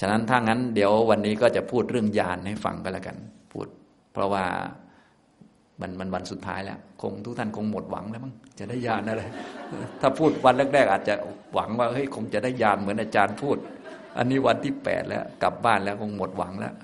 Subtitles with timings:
[0.00, 3.16] ฉะนั้นถ้างั้นเดี๋ยววันนี้ก็จะพูดเรื่องญาณให้ฟังก็แล้วกัน
[3.52, 3.66] พูด
[4.12, 4.44] เพราะว่า
[5.80, 9.22] มันมันวันสุดท้ายแล้ว คงทุกท่านคงหมดหวังแล้วมั้งจะได้ญาณอะไร
[10.00, 11.14] ถ้าพูดวันแรก ๆ อาจจะ
[11.54, 13.56] หวังว่าเฮ้ยคงจะได้ญาณเหมือนอาจารย์พูด
[14.18, 16.74] อันนี้วันที่แปดแล้วกลับบ้านแล้วคงหมดหวังแล้ว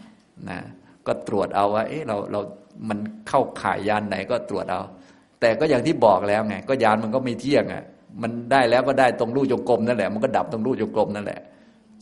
[0.48, 0.58] นะ
[1.06, 2.40] ก็ตรวจเอาว่า เอ๊ะเราเรา
[2.88, 2.98] มัน
[3.28, 4.80] เข้าข่ายยานไหนก็ตรวจเอา
[5.40, 7.84] แต่ก็อย่างที่บอกแล้วไงก็ยานมันก็ไม่เที่ยงอะ
[8.22, 11.40] มันได้แล้วก็ได้ตรงรูจงกรมนั่นแหละ มันก็ดับตรงรูจงกรมนั่นแหละ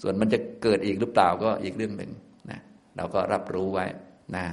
[0.02, 2.10] ส่วนมันจะเกิดอีกหรือเปล่าก็อีกเรื่องหนึ่ง
[2.50, 2.60] นะ
[2.96, 3.86] เราก็รับรู้ไว้
[4.36, 4.46] นะ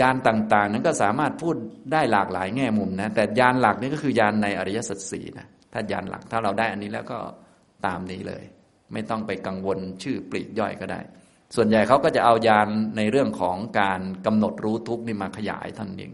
[0.00, 1.56] ยานต่างๆ นั้นก็สามารถพูด
[1.92, 7.18] ได้หลากหลายแง่มุมนะแต่ยานหลักนี่ก็คือยานในอริยสัจสี่นะถ้ายานหลักถ้าเราได้อันนี้แล้วก็
[7.86, 8.44] ตามนี้เลย
[8.92, 11.00] ไม่ต้องไปกังวลชื่อปลีกย่อยก็ได้
[11.56, 16.12] ส่วนใหญ่เขาก็จะเอายานในเรื่องของการกำหนดรู้ทุกนี่มาขยายท่านเอง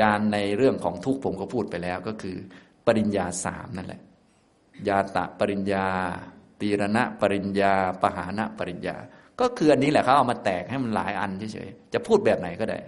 [0.00, 2.36] ยานในเรื่องของทุกผมก็พูดไปแล้วก็คือ
[2.86, 4.00] ปริญญาสามนั่นแหละ
[4.88, 5.86] ยาตะปริญญา
[6.62, 8.96] ตีรณะปริญญา ปหานะปริญญา
[9.40, 12.78] ก็คืออันนี้แหละเขาเอามาแตกให้มันหลายอันเฉยๆจะพูดแบบไหนก็ได้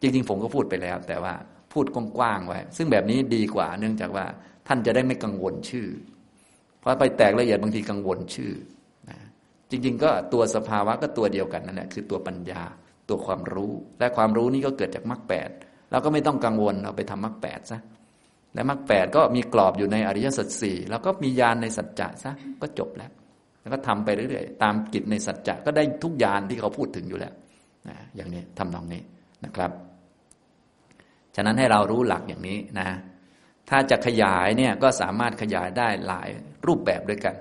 [0.00, 1.34] จริง ๆ ผมก็พูดไปแล้ว แต่ว่า
[1.72, 4.24] พูดกว้างๆไว้ ซึ่งแบบนี้ดีกว่า เนื่องจากว่า
[4.66, 5.88] ท่านจะได้ไม่กังวลชื่อ
[6.78, 8.52] เพราะไปแตกละเอียดบางทีกังวลชื่อ
[9.10, 9.18] นะ
[9.70, 12.62] จริง ๆ ก็ตัวสภาวะก็ตัวเดียวกันนั่นแหละคือตัวปัญญา
[13.08, 15.48] ตัวความรู้ และความรู้นี้ก็เกิดจากมรรคแปด
[15.90, 17.80] เราก็ไม่ต้องกังวลเราไปทำมรรคแปดซะ
[18.56, 23.10] และมรรคแปดก็มีกรอบอยู่ในอริยสัจสี่แล้วก็มียานในสัจจะซะก็จบแล้ว
[23.60, 27.32] แล้วก็ทำไปเรื่อยๆ ตามกิจในสัจจะก็ได้ทุกยานที่เขาพูดถึงอยู่แล้ว
[27.88, 29.02] นะอย่างนี้ทำนองนี้
[29.44, 29.70] นะครับ
[31.36, 32.88] ฉะนั้นให้เรารู้หลักอย่างนี้นะ
[33.70, 36.28] ถ้าจะขยายเนี่ยก็สามารถขยายได้หลาย
[36.66, 37.34] รูปแบบด้วยกัน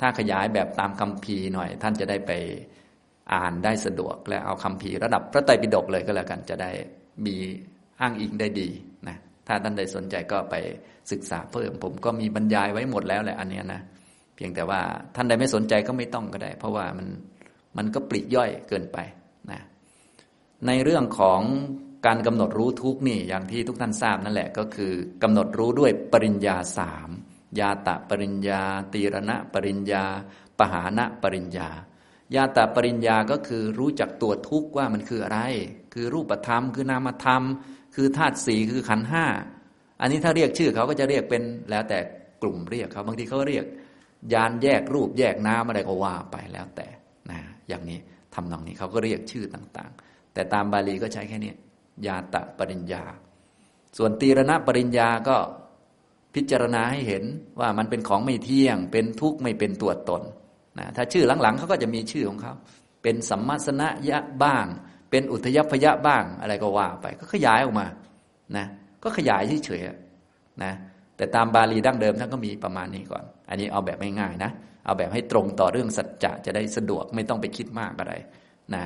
[0.00, 2.32] ถ้าขยายแบบตามคำพีหน่อย ท่านจะได้ไป
[3.32, 6.70] อ่านได้สะดวก และเอาคำพีระดับพระไตรปิฎกเลยก็แล้วกันจะได้
[7.26, 7.36] มี
[8.00, 8.68] อ้างอิงได้ดี
[9.46, 10.54] ถ้าท่านใดสนใจก็ไป
[11.12, 13.80] ศึกษาเพิ่ม ผมก็มีบรรยายไว้หมดแล้วแหละอันนี้นะ
[14.34, 14.80] เพียงแต่ว่า
[15.16, 17.06] ท่านใดไม่สนใจก็ไม่ต้องก็ได้ เพราะว่ามัน
[17.76, 18.98] มันก็ปลีกย่อยเกินไป
[19.50, 19.60] นะ
[20.66, 21.40] ในเรื่องของ
[22.06, 24.92] การกำหนดรู้ทุกนี่อย่างที่ทุกท่านทราบนั่นแหละก็คือ
[25.22, 27.10] กำหนดรู้ด้วยปริญญาสาม
[27.60, 28.62] ยาตะปริญญา
[28.92, 30.04] ตีรณะปริญญา
[30.58, 31.68] ปหานะปริญญา
[32.34, 35.40] ยาตะปริญญาก็คือรู้จักตัวทุกข์ว่ามันคืออะไร
[35.94, 37.42] คือรูปธรรม คือนามธรรม
[37.96, 39.26] คือธาตุสี่คือขันห้า
[40.00, 41.98] อันนี้ถ้าเรียกชื่อเขาก็จะเรียกเป็นแล้วแต่
[42.42, 43.64] กลุ่มเรียกเขาบางทีเขาเรียก
[44.32, 46.88] ยานแยกรูปแยกน้ำอะไรก็ว่าไปแล้วแต่
[47.30, 47.98] นะอย่างนี้
[48.34, 51.52] ทำนองนี้เขาก็เรียกชื่อต่างๆ แต่ตามบาลีก็ใช้แค่นี้
[52.06, 53.04] ยาตะปริญญา
[53.98, 55.36] ส่วนตีรณะปริญญาก็
[56.34, 57.24] พิจารณาให้เห็น
[57.60, 60.22] ว่ามันเป็นของไม่เที่ยง เป็นทุกข์ไม่เป็นตัวตน
[60.78, 62.52] นะถ้าชื่อหลังๆเขาก็จะมีชื่อของเขา
[63.02, 64.66] เป็นสัมมาสนะยะบ้าง
[65.10, 67.86] เป็นอุทยพยะบ้างอะไรก็ว่าไป ก็ขยายออกมา
[68.56, 68.66] นะ
[69.02, 70.72] ก็ขยายเฉยๆนะ
[71.16, 74.50] แต่ตามบาลีดั้งเดิมท่านก็มีประมาณนี้ก่อน อันนี้เอาแบบง่ายๆนะ
[74.84, 78.14] เอาแบบให้ตรงต่อเรื่องสัจจะจะได้สะดวกไม่ต้องไปคิดมากอะไร
[78.74, 78.84] นะ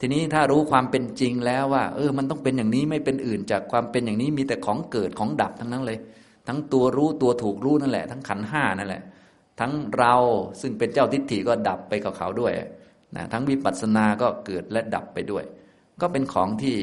[0.00, 5.98] ทีนี้ถ้ารู้ความเป็นจริงแล้วว่า เออ มันต้องเป็นอย่างนี้ไม่เป็นอื่นจากความเป็นอย่างนี้มีแต่ของเกิดของดับทั้งนั้นเลย
[6.48, 9.02] ทั้งตัวรู้ตัวถูกรู้นั่นแหละ ทั้งขันห้านั่นแหละ
[9.60, 10.14] ทั้งเรา
[10.60, 12.52] ซึ่งเป็นเจ้าทิฏฐิก็ดับไปกับเขาด้วย
[13.16, 15.44] นะทั้งวิปัสสนาก็เกิดและดับไปด้วย
[16.00, 16.76] ก็เป็นของที่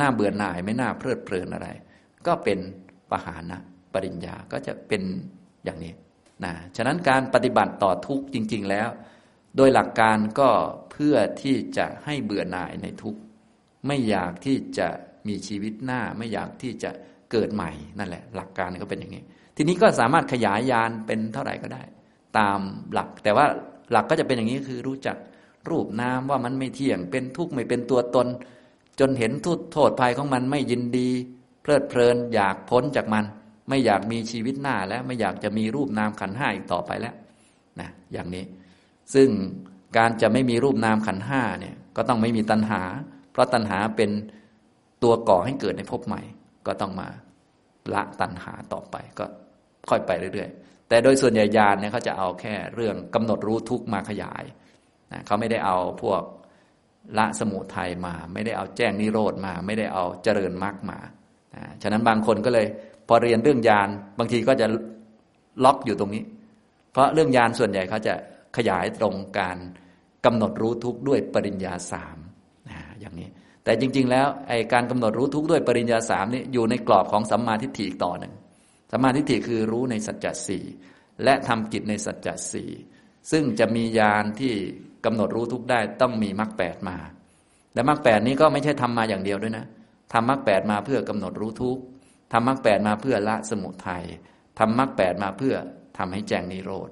[0.00, 1.68] น่าเบื่อหน่ายไม่น่าเพลิดเพลินอะไร
[2.26, 2.58] ก็เป็น
[3.10, 3.58] ปหานะ
[3.92, 5.02] ปริญญาก็จะเป็น
[5.64, 5.92] อย่างนี้
[6.44, 8.88] นะฉะนั้นการปฏิบัติต่อทุกจริง ๆแล้ว
[9.56, 10.50] โดยหลักการก็
[10.90, 13.16] เพื่อที่จะให้เบื่อหน่ายในทุก
[13.86, 14.88] ไม่อยากที่จะ
[15.28, 16.90] มีชีวิตหน้าไม่อยากที่จะ
[17.32, 19.22] เกิดใหม่นั่นแหละ หลักการก็เป็นอย่างนี้
[19.56, 21.82] ทีนี้ก็สามารถขยายยานเป็นเท่าไหร่ก็ได้
[22.38, 22.58] ตาม
[22.92, 23.46] หลัก แต่ว่า
[23.92, 25.16] หลักก็จะเป็นอย่างนี้คือรู้จัก
[25.70, 28.26] รูปนามว่ามันไม่เที่ยง เป็นทุกข์ไม่เป็นตัวตน
[29.00, 31.08] จนเห็นทุกโทษภัยของมันไม่ยินดี
[31.62, 33.24] เพลิดเพลินอยากพ้นจากมัน
[33.68, 37.14] ไม่อยากมีชีวิตหน้าแล้วไม่อยากจะมีรูปนามขันห้าอีกต่อไปแล้ว
[37.80, 38.44] นะอย่างนี้
[39.14, 39.28] ซึ่ง
[39.96, 42.82] การจะไม่มีรูปนามขันห้าเนี่ยก็ต้องไม่มีตัณหา
[43.32, 44.10] เพราะตัณหาเป็น
[45.02, 46.22] ตัวก่อให้เกิดในภพใหม่
[46.66, 47.08] ก็ต้องมา
[47.94, 49.24] ละตัณหาต่อไปก็
[49.90, 54.44] ค่อยไปเรื่อยๆแต่โดยส่วนใหญ่ญาณเนี่ยเขาจะเอาแค่เรื่องกำหนดรู้ทุกมาขยาย
[55.26, 56.22] เขาไม่ได้เอาพวก
[57.18, 60.98] ละสมุทัยมา ไม่ได้เอาแจ้งนิโรธมา ไม่ได้เอาเจริญมรรคมา
[61.82, 62.66] ฉะนั้นบางคนก็เลย
[63.08, 64.66] พอเรียนเรื่องยานบางทีก็จะ
[65.64, 66.24] ล็อกอยู่ตรงนี้
[66.92, 68.14] เพราะเรื่องยานส่วนใหญ่เขาจะ
[68.56, 69.58] ขยายตรงการ
[70.24, 72.16] กำหนดรู้ทุกข์ด้วยปริญญาสาม
[73.00, 73.28] อย่างนี้
[73.64, 78.34] แต่จริง ๆ แล้วไอ้การกำหนดรู้ทุกข์ด้วยปริญญาสามนี่อยู่ในกรอบของสัมมาทิฏฐิอีกต่อหนึ่ง
[78.92, 80.64] สัมมาทิฏฐิคือรู้ในสัจจะสี่
[81.24, 82.70] และทำกิจในสัจจะสี่
[83.30, 84.54] ซึ่งจะมียานที่
[85.04, 86.96] กำหนดรู้ทุกได้ต้องมีมรรคแปดมา
[87.74, 89.66] และมรรคแปดนี้ก็ไม่ใช่ทำมาอย่างเดียวด้วยนะ
[90.12, 91.78] ทำมรรคแปดมาเพื่อกำหนดรู้ทุก
[92.32, 94.04] ทำมรรคแปดมาเพื่อละสมุทัย
[94.58, 95.54] ทำมรรคแปดมาเพื่อ
[95.98, 96.90] ทำให้แจ้งนิโรด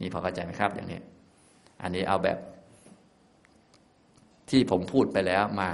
[0.00, 1.00] นี่พอเข้าใจไหมครับ อย่างนี้
[1.82, 2.38] อันนี้เอาแบบ
[4.50, 5.70] ที่ผมพูดไปแล้วมา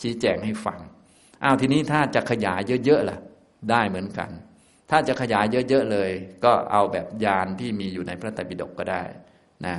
[0.00, 0.78] ชี้แจงให้ฟัง
[1.42, 3.18] อ้าวทีนี้ถ้าจะขยายเยอะๆล่ะ
[3.70, 4.30] ได้เหมือนกัน
[4.90, 6.10] ถ้าจะขยายเยอะๆเลย
[6.44, 9.02] ก็เอาแบบยานที่มีอยู่ในพระไตรปิฎกก็ได้
[9.66, 9.76] นะ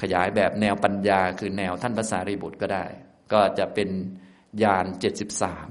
[0.00, 2.84] ขยายแบบแนวปัญญาคือแนวท่านภาษารีบุตรก็ได้
[3.32, 3.88] ก็จะเป็น
[4.62, 5.68] ยานเจ็ดสิบสาม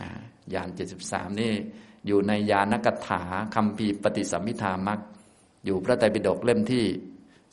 [0.00, 0.08] นะ
[0.54, 1.52] ยานเจ็ดสิบสามนี่
[2.06, 3.22] อยู่ในยานกถา
[3.54, 5.00] คำพีปฏิสัมพิธามัก
[5.64, 6.84] อยู่พระไตรปิฎกเล่มที่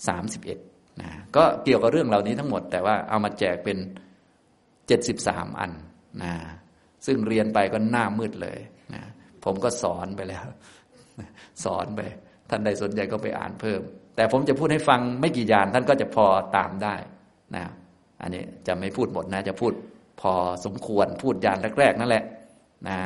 [0.07, 0.59] สามสิบเอ็ด
[1.01, 3.77] นะก็เกี่ยวกับเรื่องเหล่านี้ทั้งหมด แต่ว่าเอามาแจกเป็น
[4.87, 5.71] เจ็ดสิบสามอัน
[6.23, 6.33] นะ
[7.05, 8.59] ซึ่งเรียนไปก็หน้ามืดเลย
[8.93, 9.03] นะ
[9.43, 10.47] ผมก็สอนไปแล้ว
[11.63, 12.01] สอนไป
[12.49, 13.81] ท่านใดสนใจก็ไปอ่านเพิ่ม
[14.15, 16.25] แต่ผมจะพูดให้ฟังไม่กี่ยานท่านก็จะพอ
[16.55, 16.95] ตามได้
[17.55, 17.65] นะ
[18.21, 19.73] อันนี้จะไม่พูดหมดนะ จะพูด
[20.21, 20.33] พอ
[20.65, 22.23] สมควรพูดยานแรกๆนั่นแหละ
[22.87, 22.97] นะ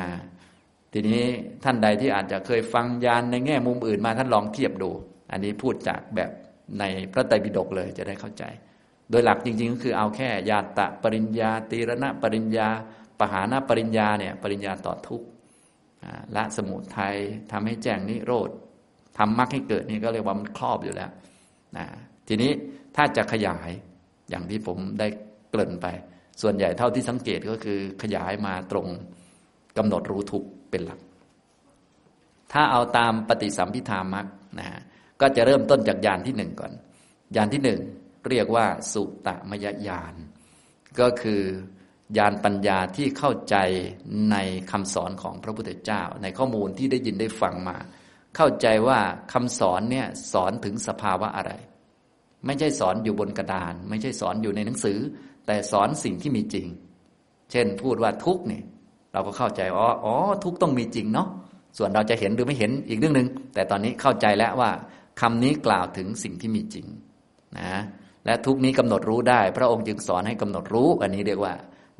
[0.92, 1.24] ทีนี้
[1.64, 4.90] ท่านใดที่อาจจะเคยฟังยานในแง่มุมอื่นมาท่านลองเทียบดู
[5.32, 6.30] อันนี้พูดจากแบบ
[6.78, 8.44] ในพระไตรปิฎกเลยจะได้เข้าใจ
[9.10, 12.68] โดยหลักจริงๆ ก็คือเอาแค่ยาตะปริญญาตีรณะปริญญา
[13.20, 15.22] ปหานาปริญญาเนี่ยปริญญาต่อทุก
[16.36, 17.16] ละสมุทัย
[17.52, 18.50] ทำให้แจ้งนิโรธ
[19.20, 21.10] ทำมรรคให้เกิดนี่ก็เรียกว่ามันครอบอยู่แล้ว
[21.76, 21.86] นะ
[22.28, 22.50] ทีนี้
[22.96, 23.70] ถ้าจะขยาย
[24.30, 25.06] อย่างที่ผมได้
[25.50, 25.86] เกริ่นไป
[26.42, 28.86] ส่วนใหญ่เท่าที่สังเกตก็คือขยายมาตรง
[29.76, 31.00] กำหนดรู้ทุกเป็นหลัก
[32.52, 34.26] ถ้าเอาตามปฏิสัมพิธามัก
[34.58, 34.80] นะฮะ
[35.20, 36.72] ก็จะเริ่มต้นจากยานที่หนึ่งก่อน
[37.36, 37.80] ยานที่หนึ่ง
[38.28, 40.14] เรียกว่าสุตมยญาณ
[41.00, 41.42] ก็คือ
[42.16, 43.56] ญาณปัญญาที่เข้าใจ
[44.32, 44.36] ใน
[44.70, 47.76] คำสอนของพระพุทธเจ้า ในข้อมูลที่ได้ยินได้ฟังมา
[48.36, 49.00] เข้าใจว่า
[49.32, 51.52] คำสอนเนี่ยสอนถึงสภาวะอะไร
[52.46, 54.98] ไม่ใช่สอนอยู่บนกระดาน ไม่ใช่สอนอยู่ในหนังสือ
[55.46, 56.66] แต่สอนสิ่งที่มีจริง
[57.50, 58.64] เช่นพูดว่าทุกเนี่ย
[59.12, 61.28] เราก็เข้าใจอ๋ออ๋อทุกต้องมีจริงเนาะ
[61.78, 64.70] ส่วนเราจะเห็นหรือไม่เห็นอีกเรื่องหนึ่งแต่ตอนนี้เข้าใจแล้วว่า
[65.20, 66.86] คำนี้กล่าวถึงสิ่งที่มีจริง
[67.58, 67.74] นะ
[68.26, 71.54] และทุกนี้กำหนดรู้ได้ พระองค์จึงสอนให้กำหนดรู้ อันนี้เรียกว่า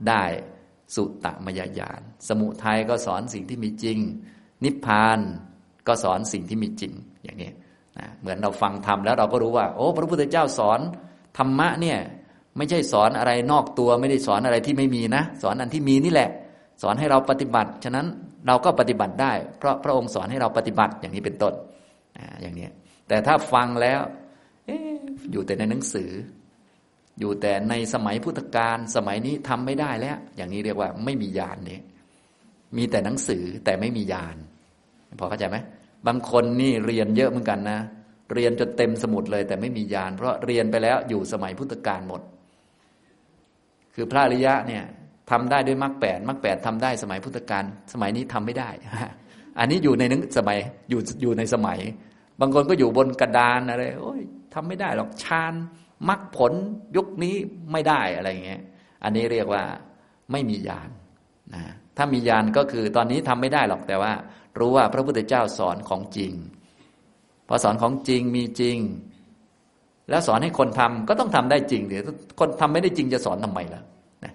[0.08, 0.24] ได้
[0.94, 3.98] สุตตมยญาณสมุทัยก็สอนสิ่งที่มีจริง
[4.64, 5.18] นิพพาน
[5.90, 6.92] ก็สอนสิ่งที่มีจริง
[7.24, 7.50] อย่างนี้
[7.98, 10.80] นะเหมือนเราฟังธรรมแล้วเราก็รู้ว่า โอ้ พระพุทธเจ้าสอน
[11.38, 11.98] ธรรมะเนี่ย
[12.56, 16.30] ไม่ใช่สอนอะไรนอกตัวไม่ได้สอนอะไรที่ไม่มีนะ สอนอันที่มีนี่แหละ
[16.82, 18.06] สอนให้เราปฏิบัติ ฉะนั้น
[18.46, 21.54] เราก็ปฏิบัติได้ เพราะพระองค์สอนให้เราปฏิบัติอย่างนี้เป็นต้น
[22.42, 22.68] อย่างนี้
[23.08, 24.00] แต่ถ้าฟังแล้ว
[25.32, 26.10] อยู่แต่ในหนังสือ
[27.20, 31.80] อยู่แต่ในสมัยพุทธกาลสมัยนี้ทำไม่ได้แล้ว อย่างนี้เรียกว่าไม่มียานนี่
[32.76, 34.36] มีแต่หนังสือแต่ไม่มียาน
[35.18, 35.56] พอเข้าใจไหม
[36.06, 37.80] บางคนนี่เรียนเยอะเหมือนกันนะ
[38.34, 42.20] เรียนจนเต็มสมุดเลย แต่ไม่มียาน เพราะเรียนไปแล้วอยู่สมัยพุทธกาลหมด
[43.94, 44.84] คือพระอริยะเนี่ย
[45.30, 48.70] ทำได้ด้วยมรรคแปดมรรคแปดทำได้สมัยพุทธกาลสมัยนี้ทำไม่ได้
[49.58, 50.58] อันนี้อยู่ในนึงสมัย
[50.90, 51.78] อยู่อยู่ในสมัย
[52.40, 54.22] บางคนก็อยู่บนกระดานอะไรโอ้ย
[54.54, 55.54] ทำไม่ได้หรอกฌาน
[56.08, 56.52] มรรคผล
[56.96, 57.34] ยุคนี้
[57.72, 58.62] ไม่ได้อะไรเงี้ย
[59.04, 59.62] อันนี้เรียกว่า
[60.32, 60.88] ไม่มีญาณ
[61.54, 61.62] นะ
[61.96, 64.12] ถ้ามีญาณก็คือตอนนี้ทำไม่ได้หรอกแต่ว่า
[64.58, 66.32] รู้ว่าพระพุทธเจ้าสอนของจริง
[67.48, 68.78] พอสอนของจริงมีจริง
[70.10, 72.02] แล้วสอนให้คนทำก็ต้องทำได้จริงเดี๋ยว
[72.40, 73.82] คนทำไม่ได้จริงจะสอนทำไมล่ะ
[74.24, 74.32] นะ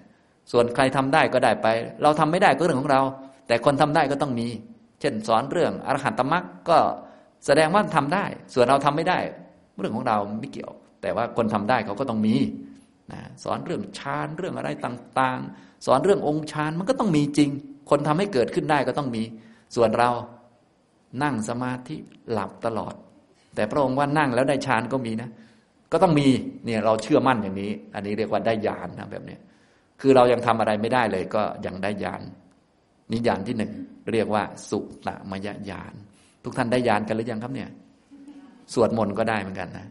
[0.52, 1.66] ส่วนใครทำได้ก็ได้ไป
[2.02, 3.02] เราทำไม่ได้ก็เรื่องของเรา
[3.46, 4.48] แต่คนทำได้ก็ต้องมี
[5.00, 6.78] เช่นสอนเรื่องอรหันตมรรคก็
[7.46, 8.24] แสดงว่าทำได้
[8.54, 9.18] ส่วนเราทำไม่ได้
[9.78, 10.72] เรื่องของเราไม่เกี่ยว
[11.02, 12.34] แต่ว่าคนทำได้เขาก็ต้องมี
[13.12, 17.50] นะสอนเรื่องฌานเรื่องอะไรต่าง ๆ สอนเรื่ององค์ฌานมันก็ต้องมีจริง
[17.90, 19.22] คนทำให้เกิดขึ้นได้ก็ต้องมี
[19.74, 20.10] ส่วนเรา
[21.22, 21.96] นั่งสมาธิ
[22.32, 22.94] หลับตลอด
[23.54, 25.30] แต่พระองค์ว่านั่งแล้วได้ฌานก็มีนะ
[25.92, 26.28] ก็ต้องมี
[26.64, 29.36] เนี่ยเราเชื่อมั่นอย่างนี้ อันนี้เรียกว่าได้ญาณนะแบบนี้
[30.00, 32.22] คือเรายังทำอะไรไม่ได้เลย ก็ยังได้ญาณ
[33.12, 33.72] นิยานที่หนึ่ง
[34.12, 35.94] เรียกว่า สุตมยญาณ
[36.44, 37.70] ทุกท่านได้ญาณกันหรือยังครับเนี่ย
[38.74, 39.86] สวดมนต์ก็ได้เหมือนกันนะ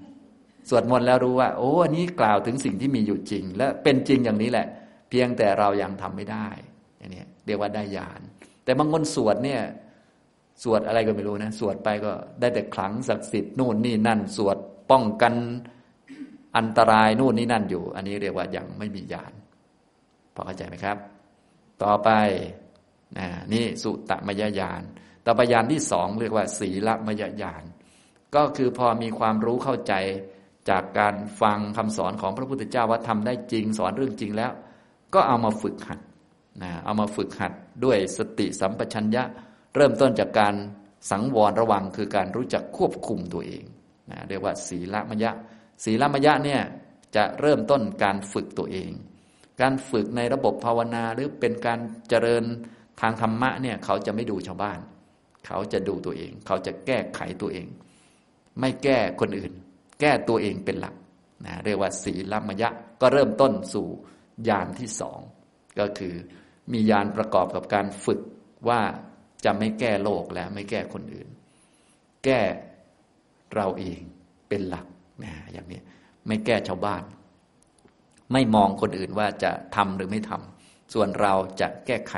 [0.70, 4.67] สวดมนต์แล้วรู้ว่า โอ้อันนี้กล่าวถึงสิ่งที่มีอยู่จริง และเป็นจริงอย่างนี้แหละ
[5.10, 6.48] เพียงแต่เรายังทำไม่ได้
[7.00, 8.22] อย่างนี้เรียกว่าได้ญาณ
[8.65, 9.62] แต่บางคนสวดเนี่ย
[10.63, 14.57] สวดอะไรก็ไม่รู้นะ สวดไปก็ได้แต่ขลังศักดิ์สิทธิ์นู่นนี่นั่น สวด
[14.91, 15.34] ป้องกัน
[16.57, 19.34] อันตรายนู่นนี่นั่นอยู่ อันนี้เรียกว่ายังไม่มีญาณ
[20.36, 20.98] พอเข้าใจไหมครับ
[21.84, 22.10] ต่อไป
[23.17, 24.81] นะนี่สุตมยญาณ
[25.25, 27.63] ต่อไปญาณที่สองเรียกว่า ศีลมยญาณ
[28.36, 29.93] ก็คือพอมีความรู้เข้าใจ
[30.69, 34.51] จากการฟังคำสอนของพระพุทธเจ้าว่าทำได้จริงสอนเรื่องจริงแล้ว
[35.13, 36.00] ก็เอามาฝึกหัด
[36.62, 37.53] นะเอามาฝึกหัด
[37.85, 39.24] ด้วยสติสัมปชัญญะ
[39.75, 40.55] เริ่มต้นจากการ
[41.12, 43.63] สังวรระวังคือการรู้จักควบคุมตัวเอง
[44.12, 45.31] นะเรียกว่า ศีลมยะ
[45.83, 46.62] ศีลมยะเนี่ย
[47.15, 48.91] จะเริ่มต้นการฝึกตัวเอง
[49.62, 52.43] การฝึกในระบบภาวนาหรือเป็นการเจริญ
[53.01, 54.79] ทางธรรมะเนี่ยเขาจะไม่ดูชาวบ้าน
[55.45, 57.67] เขาจะดูตัวเอง เขาจะแก้ไขตัวเอง
[58.59, 59.51] ไม่แก้คนอื่น
[60.00, 60.95] แก้ตัวเองเป็นหลัก
[61.45, 62.69] นะเรียกว่าศีลมยะ
[63.01, 63.88] ก็เริ่มต้นสู่
[64.50, 65.19] ญาณที่สอง
[65.79, 66.13] ก็คือ
[66.74, 68.19] มีญาณประกอบกับการฝึก
[68.69, 68.81] ว่า
[69.45, 71.27] จะไม่แก้โลกและไม่แก้คนอื่น
[72.25, 72.41] แก้
[73.55, 74.01] เราเอง
[74.50, 74.86] เป็นหลัก
[75.24, 75.79] นะอย่างนี้
[76.27, 77.03] ไม่แก้ชาวบ้าน
[78.34, 82.15] ไม่มองคนอื่นว่าจะทำหรือไม่ทำส่วนเราจะแก้ไข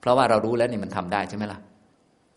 [0.00, 1.60] เพราะว่าเรารู้แล้วนี่มันทำได้ใช่ไหมล่ะ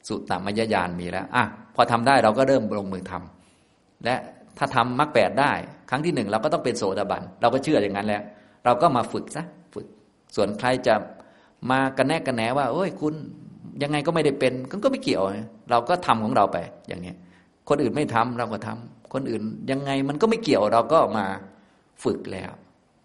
[0.08, 1.44] สุตตมยญาณมีแล้วอะ
[1.76, 4.16] พอทำได้เราก็เริ่มลงมือทำและ
[4.58, 5.52] ถ้าทำมรรคแปดได้
[5.90, 8.24] ครั้งที่หนึ่งเราก็ต้องเป็นโสดาบัน เราก็เชื่ออย่างนั้นแล้ว
[8.66, 9.86] เราก็มาฝึกซะฝึก
[10.36, 10.96] ส่วนใครจะ
[11.72, 13.14] มากันแนกกันแหนว่าโอ้ยคุณ
[13.84, 15.24] ยังไงก็ไม่ได้เป็นก็ไม่เกี่ยว
[15.70, 17.14] เราก็ทำของเราไปอย่างนี้
[17.70, 21.26] คนอื่นไม่ทำเราก็ทำคนอื่นยังไงมันก็ไม่เกี่ยวเราก็มา
[22.04, 22.52] ฝึกแล้ว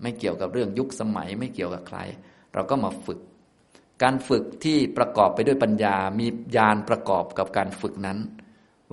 [0.02, 1.98] ไม่เกี่ยวกับเรื่องยุคสมัย ไม่เกี่ยวกับใคร
[2.54, 3.18] เราก็มาฝึก
[4.02, 8.18] การฝึกที่ประกอบไปด้วยปัญญา มีญาณประกอบกับการฝึกนั้น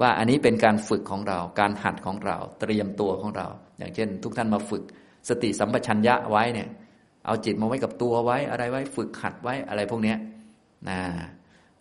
[0.01, 4.83] ว่าอันนี้เป็นการฝึกของเรา การหัดของเรา เตรียมตัวของเรา อย่างเช่น ทุกท่านมาฝึก
[5.29, 6.69] สติสัมปชัญญะไว้เนี่ย
[7.25, 10.15] เอาจิตมาไว้กับตัวไว้อะไรไว้ฝึกหัดไว้อะไรพวกนี้
[10.89, 10.99] นะ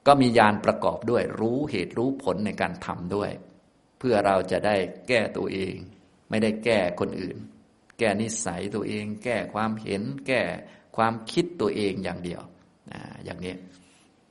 [0.06, 3.30] ก็มียานประกอบด้วย รู้เหตุรู้ผลในการทำด้วย
[3.98, 4.76] เพื่อเราจะได้
[5.08, 5.74] แก้ตัวเอง
[6.30, 7.36] ไม่ได้แก้คนอื่น
[7.98, 10.42] แก้นิสัยตัวเอง แก้ความเห็น แก้
[10.96, 12.42] ความคิดตัวเองอย่างเดียว
[12.92, 13.54] นะอย่างนี้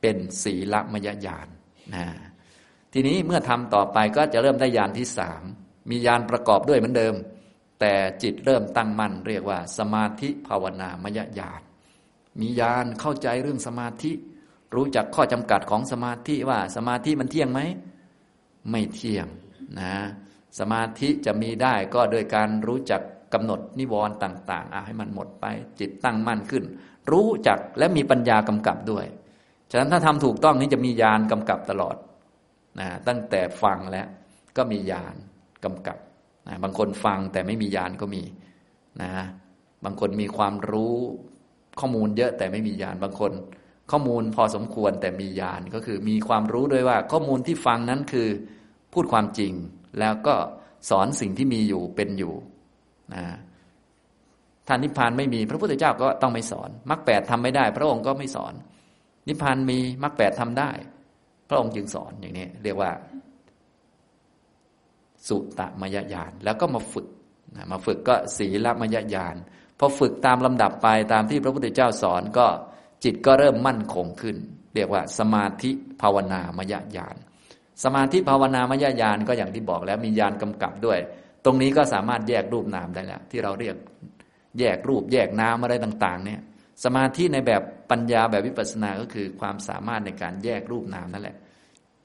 [0.01, 1.47] เป็นศีลมยญาณ
[1.95, 2.05] นะ
[2.93, 5.43] ทีนี้เมื่อทำต่อไปก็จะเริ่มได้ยานที่สาม
[5.89, 7.13] มียานประกอบด้วยเหมือนเดิม
[7.79, 7.93] แต่
[8.23, 11.61] จิตเริ่มตั้งมั่นเรียกว่า สมาธิภาวนามยญาณ
[12.39, 14.11] มียานเข้าใจเรื่องสมาธิ
[14.75, 17.59] รู้จักข้อจำกัดของสมาธิว่าสมาธิมันเที่ยงไหม
[18.69, 19.27] ไม่เที่ยง
[19.79, 19.93] นะ
[20.59, 23.01] สมาธิจะมีได้ก็โดยการรู้จัก
[23.33, 25.45] กำหนดนิวรณ์ต่างๆอาให้มันหมดไป
[25.79, 26.63] จิตตั้งมั่นขึ้น
[27.11, 29.05] รู้จักและมีปัญญากำกับด้วย
[29.71, 31.95] ฉะนั้นถ้าทำถูกต้องนี้จะมีญาณกำกับตลอด
[32.79, 34.07] นะตั้งแต่ฟังแล้ว
[34.57, 35.15] ก็มีญาณ
[35.63, 35.97] กำกับ
[36.49, 38.23] นะบางคนฟังแต่ไม่มีญาณก็มี
[39.01, 39.11] นะ
[39.85, 40.95] บางคนมีความรู้
[41.79, 43.31] ข้อมูลเยอะแต่ไม่มีญาณบางคน
[43.91, 48.27] ข้อมูลพอสมควรแต่มีญาณก็คือมีความรู้ด้วยว่า ข้อมูลที่ฟังนั้นคือ
[48.93, 49.53] พูดความจริง
[49.99, 50.35] แล้วก็
[50.89, 52.33] สอนสิ่งที่มีอยู่เป็นอยู่
[53.13, 53.23] นะ
[54.67, 58.53] ท่านนิพพานไม่มีพระพุทธเจ้าก็ต้องไม่สอนมรรคแปดทำไม่ได้ พระองค์ก็ไม่สอน
[59.27, 60.71] นิพพานมีมรรคแปดทำได้
[61.49, 62.91] พระองค์จึงสอนอย่างนี้ เรียกว่า
[65.27, 67.07] สุตมยญาณแล้วก็มาฝึก
[67.71, 69.35] มาฝึกก็ศีลมยญาณ
[69.79, 72.47] พอฝึกตามลำดับไปตามที่พระพุทธเจ้าสอนก็
[73.03, 74.37] จิตก็เริ่มมั่นคงขึ้น
[74.75, 75.71] เรียกว่า สมาธิ
[76.01, 77.15] ภาวนามยญาณ
[77.83, 80.99] สมาธิภาวนามยญาณก็อย่างที่บอกแล้วมีญาณกำกับด้วย
[81.45, 83.75] ตรงนี้ก็สามารถแยกรูปนามได้แล้วที่เราเรียก
[84.59, 86.41] แยกรูปแยกนามอะไรต่าง ๆ เนี่ย
[86.83, 87.61] สมาธิในแบบ
[87.91, 91.37] ปัญญาแบบวิปัสสนาก็คือความสามารถในการแยกรูปนามนั่นแหละ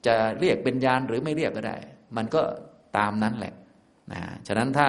[0.05, 1.75] จะเรียกเป็นญาณหรือไม่เรียกก็ได้
[2.17, 2.41] มันก็
[2.97, 3.53] ตามนั้นแหละ
[4.13, 4.87] นะฉะนั้นถ้า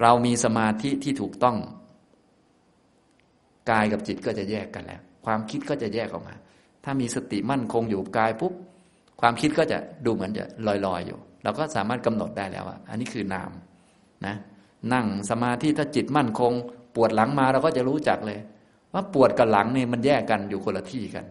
[0.00, 1.56] เรามีสมาธิที่ถูกต้อง
[3.70, 6.34] กายกับจิตก็จะแยกกันแล้ว ความคิดก็จะแยกออกมา
[6.84, 8.52] ถ้ามีสติมั่นคงอยู่กายปุ๊บ
[9.20, 13.50] ความคิดก็จะดูเหมือนจะลอยๆอยู่ เราก็สามารถกำหนดได้แล้วว่าอันนี้คือนาม
[14.26, 14.36] นะ
[14.92, 16.52] นั่งสมาธิถ้าจิตมั่นคง
[16.94, 18.38] ปวดหลังมาเราก็จะรู้จักเลย
[18.94, 21.24] ว่าปวดกับหลังเนี่ยมันแยกกันอยู่คนละที่กัน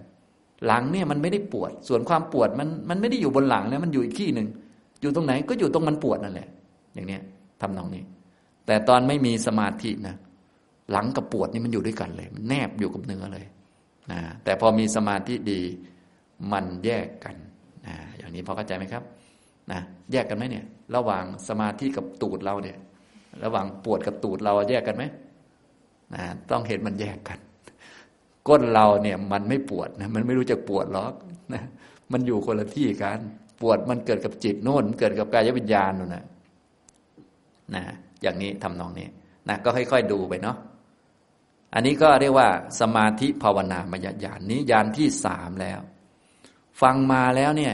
[0.65, 4.47] หลังเนี่ยมันไม่ได้ปวด ส่วนความปวดมันมันไม่ได้อยู่บนหลังเนี่ยมันอยู่อีกที่หนึ่ง
[5.01, 6.47] อยู่ตรงไหนก็อยู่ตรงมันปวดนั่นแหละ
[6.93, 7.21] อย่างเนี้ย
[7.61, 8.03] ทำนองนี้
[8.65, 10.15] แต่ตอนไม่มีสมาธินะ
[10.91, 13.45] หลังกับปวดนี่มันอยู่ด้วยกันเลย มันแนบอยู่กับเนื้อเลย
[14.11, 15.61] นะแต่พอมีสมาธิดี
[16.51, 17.35] มันแยกกัน
[17.87, 19.03] นะอย่างนี้พอเข้าใจไหมครับ
[19.71, 19.79] นะ
[20.11, 20.65] แยกกันไหมเนี่ย
[20.95, 22.77] ระหว่างสมาธิกับตูดเราเนี่ย
[23.43, 25.03] ระหว่างปวดกับตูดเราแยกกันไหม
[26.15, 27.39] นะต้องเห็นมันแยกกัน
[28.47, 31.13] ก้นเราเนี่ยมันไม่ปวดนะมันไม่รู้จักปวดหรอก
[31.53, 31.63] นะ
[32.11, 33.19] มันอยู่คนละที่กัน
[33.61, 36.25] ปวดมันเกิดกับจิตโน่นเกิดกับกายวิญญาณนู่นนะ
[37.75, 37.83] นะ
[38.21, 39.07] อย่างนี้ทำนองนี้
[39.49, 40.57] นะก็ค่อย ๆ ดูไปเนาะ
[41.73, 42.47] อันนี้ก็เรียกว่า
[42.79, 45.79] สมาธิภาวนามยญาณนี้ญาณที่สามแล้ว
[46.81, 47.73] ฟังมาแล้วเนี่ย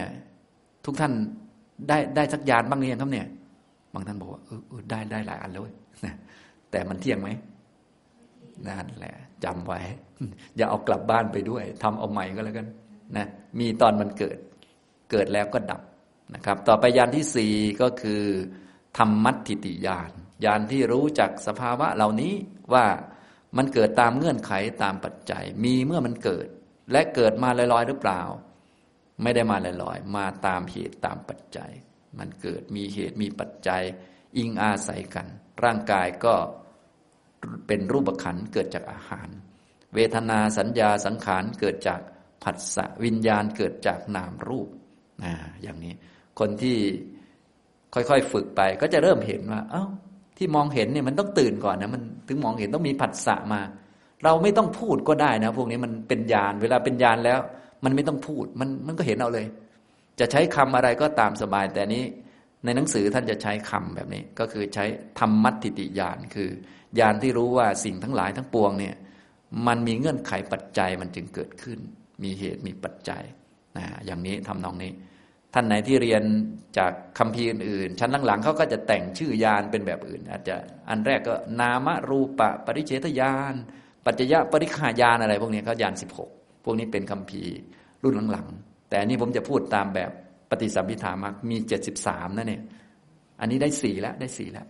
[0.86, 1.14] ทุกท่าน
[1.88, 3.28] ได้ได้สักญาณบ้างหรือยังครับเนี่ย
[3.94, 4.50] บางท่านบอกว่าเอ
[4.80, 5.72] อได้ได้หลายอันเลย
[6.06, 6.14] นะ
[6.72, 7.30] แต่มันเที่ยงไหม
[8.68, 9.80] นั่นแหละจำไว้
[10.58, 12.68] อย่าเอากลับบ้านไปด้วยทำเอาใหม่ก็แล้วกัน
[13.18, 13.28] นะ
[13.60, 14.38] มีตอนมันเกิด
[15.16, 15.82] เกิดแล้วก็ดับ
[16.36, 18.24] นะครับ ต่อไปยานที่สี่ก็คือ
[18.98, 20.12] ธรรมัตติติยาน
[20.46, 22.34] ยานที่รู้จักสภาวะเหล่านี้
[22.74, 22.86] ว่า
[23.58, 24.52] มันเกิดตามเงื่อนไข
[24.84, 26.48] ตามปัจจัย มีเมื่อมันเกิด
[26.92, 28.22] และเกิดมาลอยๆหรือเปล่า
[29.22, 31.72] ไม่ได้มาลอยๆมาตามเหตุตามปัจจัย
[32.20, 33.84] มันเกิดมีเหตุมีปัจจัย
[34.38, 35.28] อิงอาศัยกัน
[35.64, 36.36] ร่างกายก็
[37.68, 39.30] เป็นรูปขันเกิดจากอาหาร
[39.96, 42.02] เวทนาสัญญาสังขารเกิดจาก
[42.44, 44.70] ผัสสะวิญญาณเกิดจากนามรูป
[45.24, 45.94] นะอย่างนี้
[46.40, 46.78] คนที่
[47.94, 49.86] ค่อยๆฝึกไป ก็จะเริ่มเห็นว่า เอา้า
[50.38, 53.62] ที่มองเห็นเนี่ยมันต้องตื่นก่อนนะมันถึงมองเห็นต้องมีผัสสะมา
[54.24, 57.40] เราไม่ต้องพูดก็ได้นะ พวกนี้มันเป็นญาณเวลาเป็นญาณแล้ว
[57.84, 59.46] มันไม่ต้องพูดมันมันก็เห็นเอาเลย
[60.20, 62.04] จะใช้คำอะไรก็ตามสบาย แต่นี้
[62.66, 64.86] ในหนังสือท่านจะใช้คำแบบนี้ ก็คือใช้
[65.20, 66.50] ธรรมัตติติญาณคือ
[67.00, 68.96] ญาณที่รู้ว่าสิ่งทั้งหลายทั้งปวงเนี่ย
[69.68, 71.80] มันมีเงื่อนไขปัจจัยมันจึงเกิดขึ้น
[72.24, 73.24] มีเหตุมีปัจจัย
[73.78, 74.92] นะอย่างนี้ทำนองนี้
[75.58, 76.24] ท่านไหนที่เรียน
[76.78, 80.56] จากคำพีอื่นๆชั้นหลังๆเขาก็จะแต่งชื่อยานเป็นแบบอื่น อาจจะ
[80.90, 83.54] อันแรกก็นามรูปะปริเฉทยาน
[84.06, 86.30] ปัจจยะปริขายานอะไร พวกนี้เขายานสิบหก
[86.64, 87.42] พวกนี้เป็นคำพี
[88.04, 90.12] รุ่นหลังๆ แต่อันนี้ผมจะพูดตามแบบ
[90.50, 92.62] ปฏิสัมพิธามักมีเจ็ดสิบสามนะเนี่ย
[93.40, 94.68] อันนี้ได้สี่แล้วได้สี่แล้ว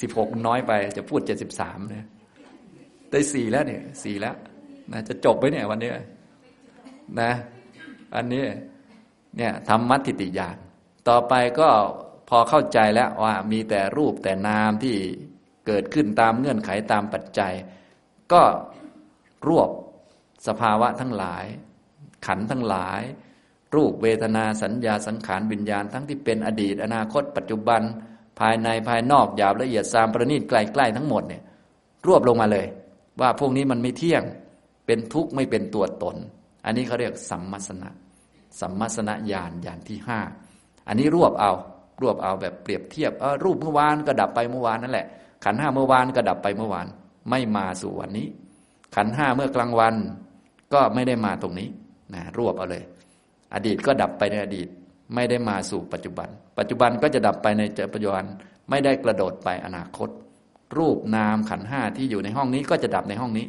[0.00, 2.06] สิบหกน้อยไปจะพูดเจ็ดสิบสามเนี่ย
[3.12, 4.34] ได้สี่แล้วเนี่ยสี่แล้ว
[4.92, 5.90] นะจะจบไปเนี่ยวันนี้
[7.20, 7.32] นะ
[8.16, 8.44] อันนี้
[9.36, 10.56] เนี่ยทำมัตติติญาณ
[11.08, 11.68] ต่อไปก็
[12.28, 14.96] พอเข้าใจแล้วว่ามีแต่รูปแต่นามที่
[15.66, 17.52] เกิดขึ้นตามเงื่อนไขตามปัจจัย
[18.32, 18.42] ก็
[19.48, 19.68] รวบ
[20.46, 21.44] สภาวะทั้งหลาย
[22.26, 23.00] ขันทั้งหลาย
[23.74, 27.82] รูปเวทนาสัญญาสังขารวิญญาณทั้งที่เป็นอดีต อนาคต ปัจจุบัน
[28.40, 31.42] ภายในภายนอกหยาบละเอียดสามประณีตใกล้ๆทั้งหมดเนี่ย
[32.06, 32.66] รวบลงมาเลย
[33.20, 34.22] ว่าพวกนี้มันไม่เที่ยง
[34.86, 36.16] เป็นทุกข์ไม่เป็นตัวตน
[36.64, 37.90] อันนี้เขาเรียกสัมมัสนะ
[38.60, 40.20] สัมมัสนญาณญาณที่ห้า
[40.88, 41.52] อันนี้รวบเอา
[42.02, 43.12] รวบเอาแบบเปรียบเทียบ
[43.44, 45.06] รูปเมื่อวานก็ดับไปเมื่อวานนั่นแหละ
[45.44, 46.86] ขันห้าเมื่อวานก็ดับไปเมื่อวาน
[47.30, 48.26] ไม่มาสู่วันนี้
[48.96, 49.94] ขันห้าเมื่อกลางวัน
[50.74, 51.68] ก็ไม่ได้มาตรงนี้
[52.14, 52.82] นะรวบเอาเลย
[53.54, 54.68] อดีตก็ดับไปในอดีต
[55.14, 56.28] ไม่ได้มาสู่ปัจจุบัน
[56.58, 57.62] ปัจจุบันก็จะดับไปใน
[57.94, 58.24] ปัจจุบัน
[58.70, 60.08] ไม่ได้กระโดดไปอนาคต
[60.78, 63.46] รูปนามขันห้าที่อยู่ในห้องนี้ก็จะดับในห้องนี้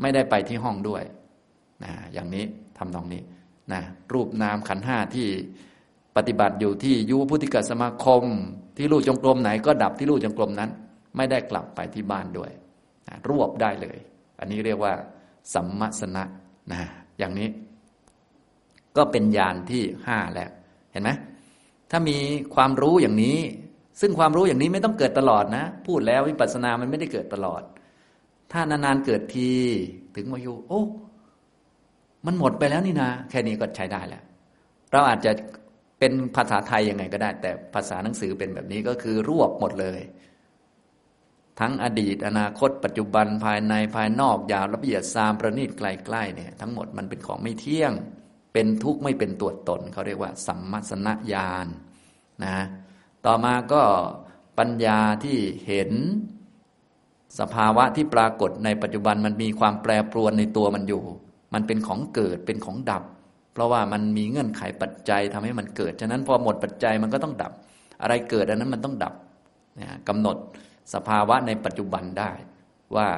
[0.00, 1.02] ไม่ได้ไปที่ห้องด้วย
[1.84, 2.44] นะอย่างนี้
[2.78, 3.22] ทำตรงนี้
[3.74, 5.28] นะรูปนามขันห้าที่
[6.16, 8.24] ปฏิบัติอยู่ที่ยุพุทธิกสมาคม
[8.76, 10.70] ที่ลู่จงกรมไหนก็ดับที่ลู่จงกรมนั้น
[11.16, 12.50] ไม่ได้กลับไปที่บ้านด้วย
[13.08, 13.98] นะรวบได้เลย
[14.38, 14.92] อันนี้เรียกว่า
[15.54, 16.24] สัมมสนะ
[16.72, 16.80] นะ
[17.18, 17.48] อย่างนี้
[18.96, 20.50] ก็เป็นญาณที่ห้าแล้ว
[20.92, 21.10] เห็นไหม
[21.90, 22.16] ถ้ามี
[22.54, 23.38] ความรู้อย่างนี้
[24.00, 27.62] ซึ่งความรู้อย่างนี้ไม่ต้องเกิดตลอดนะ พูดแล้ววิปัสสนามันไม่ได้เกิดตลอด
[28.52, 29.52] ถ้านานๆเกิดที
[30.14, 30.82] ถึงมายูโอ้
[32.26, 34.22] มันหมดไปแล้วนี่นาแค่นี้ก็ใช้ได้แล้ว
[34.92, 35.32] เราอาจจะ
[35.98, 40.00] เป็นภาษาไทยยังไงก็ได้ แต่ภาษาหนังสือเป็นแบบนี้ก็คือรวบหมดเลย
[41.60, 47.92] ทั้งอดีต อนาคต ปัจจุบันภายในภายนอกยาวละเอียดซามประณีตไกลๆเนี่ยทั้งหมดมันเป็นของไม่เที่ยง
[48.52, 51.66] เป็นทุกข์ไม่เป็นตัวตนเขาเรียกว่า สัมมัสนญาณ
[52.44, 52.58] นะ
[53.26, 53.82] ต่อมาก็
[54.58, 55.90] ปัญญาที่เห็น
[57.38, 61.04] สภาวะที่ปรากฏในปัจจุบันมันมีความแปรปรวนในตัวมันอยู่
[61.54, 63.04] มันเป็นของเกิดเป็นของดับ
[63.52, 67.52] เพราะว่ามันมีเงื่อนไขปัจจัยทำให้มันเกิด ฉะนั้นพอหมดปัจจัยมันก็ต้องดับ
[68.02, 69.14] อะไรเกิดอันนั้นมันต้องดับ
[69.80, 70.36] นะกำหนด
[70.94, 72.30] สภาวะในปัจจุบันได้
[72.96, 73.08] ว่า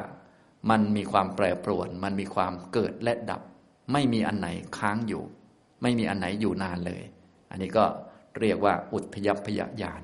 [0.70, 3.42] มันมีความแปรปรวน มันมีความเกิดและดับ
[3.92, 5.22] ไม่มีอันไหนค้างอยู่
[5.82, 7.02] ไม่มีอันไหนอยู่นานเลย
[7.50, 7.84] อันนี้ก็
[8.40, 10.02] เรียกว่าอุทยพยญาณ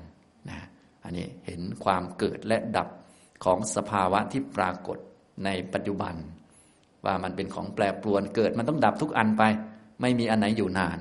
[0.49, 0.59] นะ
[1.03, 2.89] อันนี้เห็นความเกิดและดับ
[3.43, 4.97] ของสภาวะที่ปรากฏ
[5.45, 6.15] ในปัจจุบัน
[7.05, 9.43] ว่ามันเป็นของแปรปรวนเกิดมันต้องดับทุกอันไป
[10.01, 10.97] ไม่มีอันไหนอยู่นาน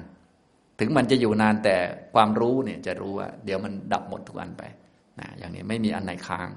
[0.78, 1.76] ถึงมันจะอยู่นานแต่
[2.14, 4.62] ความรู้เนี่ยจะรู้ว่า เดี๋ยวมันดับหมดทุกอันไป
[5.20, 6.48] นะอย่างนี้ไม่มีอันไหนค้าง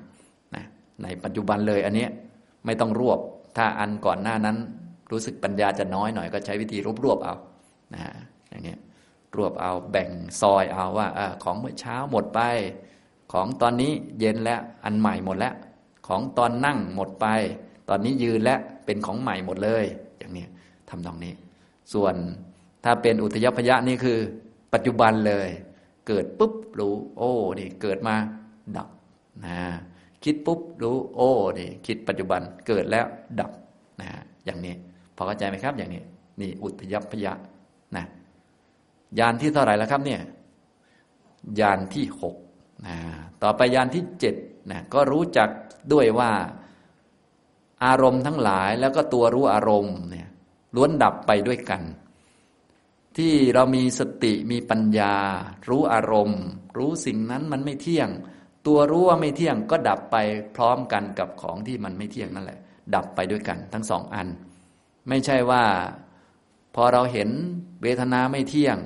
[0.56, 0.64] นะ
[1.04, 2.08] ในปัจจุบันเลยอันนี้
[2.66, 3.20] ไม่ต้องรวบ
[3.58, 4.58] ถ้าอันก่อนหน้านั้น
[5.12, 7.36] รู้สึกปัญญาจะน้อยหน่อยก็ใช้วิธีรวบรวบเอา
[7.94, 8.02] นะ
[8.50, 8.76] อย่างนี้
[9.38, 10.10] รวบเอาแบ่ง
[10.42, 12.40] ซอยเอาว่าอของเมื่อเช้าหมดไป
[13.34, 15.54] ของตอนนี้เย็นแล้วอันใหม่หมดแล้ว
[16.08, 17.28] ของตอนนั่งหมดไป
[17.89, 19.86] ตอนนี้ยืนแล้วเป็นของใหม่หมดเลย
[20.19, 20.46] อย่างนี้
[20.89, 21.34] ทำตรงนี้
[21.93, 22.15] ส่วน
[22.84, 24.17] ถ้าเป็นอุทยพยะนี่คือ
[24.74, 25.48] ปัจจุบันเลย
[26.08, 28.15] เกิดปุ๊บรู้ โอ้นี่เกิดมา
[28.78, 28.88] ดับ
[29.46, 29.58] นะ
[30.24, 33.06] คิดปุ๊บรู้โอ้นี่คิดปัจจุบันเกิดแล้ว
[33.39, 33.52] ดับ
[34.02, 34.10] นะ
[34.46, 34.76] อย่างนี้
[35.15, 36.02] พอเข้าใจไหมครับ อย่างนี้
[36.41, 37.34] นี่อุทยพยะ
[37.96, 38.06] นะ
[39.19, 40.22] ยานที่เท่าไหร่แล้วครับเนี่ย
[41.60, 42.36] ยานที่หก
[42.88, 42.96] นะ
[43.43, 44.36] ต่อไปยานที่เจ็ด
[44.72, 45.50] นะก็รู้จัก
[45.93, 46.32] ด้วยว่า
[47.86, 50.30] อารมณ์ทั้งหลายแล้วก็ตัวรู้อารมณ์เนี่ย
[50.76, 51.82] ล้วนดับไปด้วยกัน
[53.17, 55.15] ที่เรามีสติมีปัญญา
[55.69, 56.41] รู้อารมณ์
[56.78, 58.10] รู้สิ่งนั้นมันไม่เที่ยง
[58.67, 60.17] ตัวรู้ว่าไม่เที่ยงก็ดับไป
[60.56, 62.60] พร้อมกันกับของที่มันไม่เที่ยงนั่นแหละ
[62.96, 64.28] ดับไปด้วยกัน ทั้งสองอัน
[65.10, 65.63] ไม่ใช่ว่า
[66.76, 67.30] พอเราเห็น
[67.84, 68.78] เวทนาไม่เที่ยง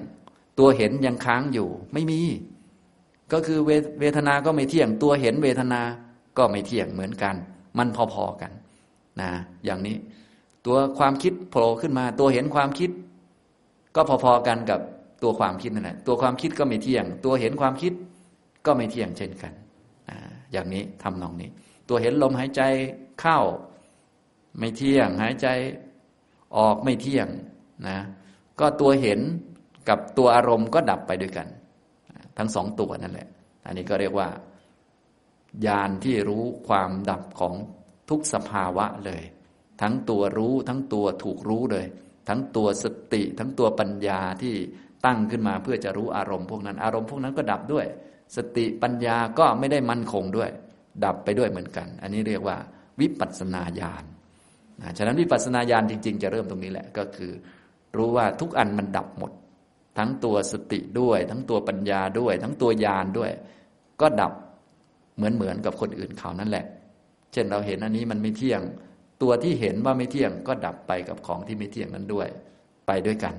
[0.59, 2.21] ตัวเห็นยังค้างอยู่ ไม่มี
[3.33, 3.59] ก็คือ
[3.99, 5.81] เวทนาก็ไม่เที่ยง ตัวเห็นเวทนา
[6.37, 7.35] ก็ไม่เที่ยงเหมือนกัน
[7.77, 8.51] มันพอๆกัน
[9.21, 9.31] นะ
[9.65, 9.95] อย่างนี้
[10.65, 12.91] ตัวความคิดโผล่ขึ้นมา ตัวเห็นความคิด
[13.95, 14.79] ก็พอๆกันกับ
[15.23, 17.93] ตัวความคิดนั่นแหละตัวความคิดก็ไม่เที่ยง ตัวเห็นความคิด
[18.65, 19.53] ก็ไม่เที่ยงเช่นกัน
[20.51, 21.49] อย่างนี้ทำนองนี้
[21.89, 22.61] ตัวเห็นลมหายใจ
[23.21, 23.39] เข้า
[24.57, 25.47] ไม่เที่ยง หายใจ
[26.57, 27.27] ออกไม่เที่ยง
[27.87, 27.99] นะ
[28.59, 29.19] ก็ตัวเห็น
[29.89, 31.47] กับตัวอารมณ์ก็ดับไปด้วยกัน
[32.37, 33.27] ทั้งสองตัวนั่นแหละ
[33.65, 34.27] อันนี้ก็เรียกว่า
[35.65, 37.53] ญาณที่รู้ความดับของ
[38.09, 39.23] ทุกสภาวะเลย
[39.81, 41.85] ทั้งตัวรู้ทั้งตัวถูกรู้เลย
[42.29, 44.55] ทั้งตัวสติ ทั้งตัวปัญญาที่
[45.05, 47.85] ตั้งขึ้นมาเพื่อจะรู้อารมณ์พวกนั้น อารมณ์พวกนั้นก็ดับด้วย
[48.35, 50.49] สติปัญญาก็ไม่ได้มั่นคงด้วย
[51.05, 52.57] ดับไปด้วยเหมือนกัน อันนี้เรียกว่า
[52.99, 54.03] วิปัสสนาญาณ
[54.81, 57.31] นะฉะนั้นวิปัสสนาญาณจริง ๆ จะเริ่มตรงนี้แหละก็คือ
[57.97, 59.31] รู้ว่าทุกอันมันดับหมด
[59.97, 63.31] ทั้งตัวสติด้วย ทั้งตัวปัญญาด้วย ทั้งตัวญาณด้วย
[64.01, 64.33] ก็ดับ
[65.15, 66.65] เหมือนเหมือนกับคนอื่นเขานั่นแหละ
[67.33, 68.61] เช่นเราเห็นอันนี้มันไม่เที่ยง
[69.21, 72.27] ตัวที่เห็นว่าไม่เที่ยงก็ดับไปกับของที่ไม่เที่ยงนั้นด้วย
[72.87, 73.35] ไปด้วยกัน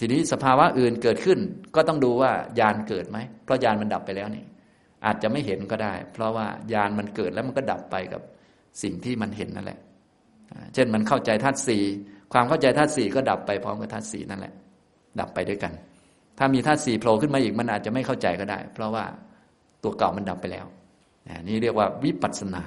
[0.00, 1.38] ทีนี้สภาวะอื่นเกิดขึ้น
[1.74, 4.44] ก็ต้องดูว่ายานเกิดไหมเพราะยานมันดับไปแล้วนี่
[5.06, 8.22] อาจจะไม่เห็นก็ได้ เพราะว่ายานมันเกิดแล้วมันก็ดับไปกับ
[8.82, 9.78] สิ่งที่มันเห็นนั่นแหละ
[10.74, 11.82] เช่นมันเข้าใจธาตุสี่
[12.32, 14.54] ความเข้าใจธาตุสี่ก็ดับไปพร้อมกับธาตุสี่นั่นแหละ
[15.20, 15.72] ดับไปด้วยกัน
[16.38, 19.04] ถ้ามีธาตุสี่โผล่ขึ้นมาอีกมันอาจจะไม่เข้าใจก็ได้ เพราะว่า
[19.82, 20.66] ตัวเก่ามันดับไปแล้ว
[21.48, 22.62] นี่เรียกว่าวิปัสสนา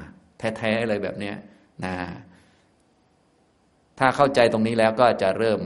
[0.57, 1.33] แท้ๆเลยแบบนี้
[1.85, 1.95] นะ
[3.99, 5.61] ถ้าเข้าใจตรงนี้แล้วก็จะเริ่ม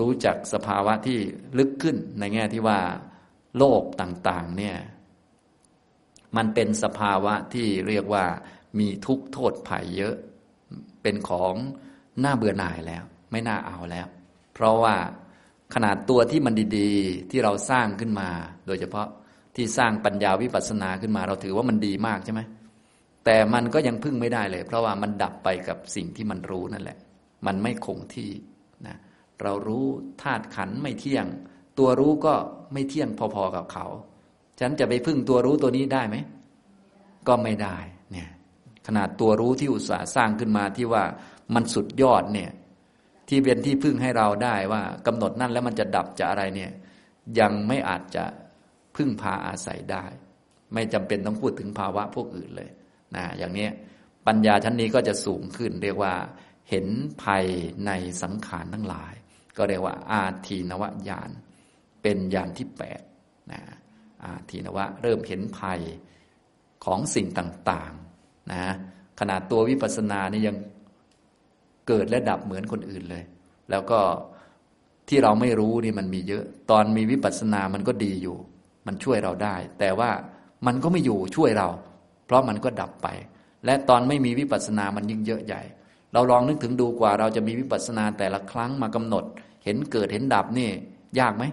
[0.00, 1.18] รู้จักสภาวะที่
[1.58, 2.80] ลึกขึ้นในแง่ที่ว่า
[3.58, 4.76] โลกต่างๆเนี่ย
[6.36, 8.24] มันเป็นสภาวะที่เรียกว่า
[8.78, 10.14] มีทุกโทษภัยเยอะ
[11.02, 11.54] เป็นของ
[12.24, 14.06] น่าเบื่อหน่ายแล้ว ไม่น่าเอาแล้ว
[14.54, 14.96] เพราะว่า
[15.74, 18.28] ขนาดตัวที่มันดีๆ ที่เราสร้างขึ้นมา
[18.66, 19.08] โดยเฉพาะ
[19.56, 22.40] ที่สร้างปัญญาวิปัสสนาขึ้นมา เราถือว่ามันดีมากใช่ไหม
[23.24, 26.98] แต่มันก็ยังพึ่งไม่ได้เลย เพราะว่ามันดับไปกับสิ่งที่มันรู้นั่นแหละ
[27.46, 28.30] มันไม่คงที่
[28.86, 28.96] นะ
[29.42, 29.84] เรารู้
[30.22, 31.26] ธาตุขันไม่เที่ยง
[31.78, 32.34] ตัวรู้ก็
[32.72, 33.86] ไม่เที่ยงพอๆกับเขา
[34.60, 36.16] ฉันจะไปพึ่งตัวรู้ตัวนี้ได้ไหม
[37.28, 37.76] ก็ไม่ได้
[38.12, 38.28] เนี่ย
[38.86, 41.04] ขนาดตัวรู้ที่อุตสาห์สร้างขึ้นมาที่ว่า
[41.54, 42.50] มันสุดยอดเนี่ย
[43.28, 46.70] ที่เป็นที่พึ่งให้เราได้ว่ากำหนดนั่นแล้วมันจะดับจะอะไรเนี่ย
[47.40, 48.24] ยังไม่อาจจะ
[48.96, 50.04] พึ่งพาอาศัยได้
[50.72, 52.70] ไม่จำเป็นต้องพูดถึงภาวะพวกอื่นเลย
[53.16, 53.68] นะอย่างนี้
[54.26, 56.14] ปัญญาชั้นนี้ก็จะสูงขึ้น เรียกว่า
[56.70, 56.86] เห็น
[57.22, 57.46] ภัย
[57.86, 59.14] ในสังขารทั้งหลาย
[59.56, 61.30] ก็เรียกว่า อาทีนวญาณ
[62.02, 63.00] เป็นญาณที่แปด
[63.52, 63.60] นะ
[64.24, 65.80] อาทีนวะเริ่มเห็นภัย
[66.84, 68.64] ของสิ่งต่างๆนะ
[69.20, 70.56] ขนาดตัววิปัสสนานี่ยัง
[71.88, 73.24] เกิดและดับเหมือนคนอื่นเลย
[73.70, 74.00] แล้วก็
[75.08, 78.36] ที่เราไม่รู้นี่มันมีเยอะ ตอนมีวิปัสสนามันก็ดีอยู่
[78.86, 80.10] มันช่วยเราได้ แต่ว่า
[80.66, 81.68] มันก็ไม่อยู่ช่วยเรา
[82.26, 83.08] เพราะมันก็ดับไป
[83.64, 85.62] และตอนไม่มีวิปัสสนามันยิ่งเยอะใหญ่
[86.12, 89.24] เราลองนึกถึงดูกว่า เราจะมีวิปัสสนาแต่ละครั้งมากำหนด
[89.64, 90.70] เห็นเกิดเห็นดับนี่
[91.20, 91.44] ยากไหม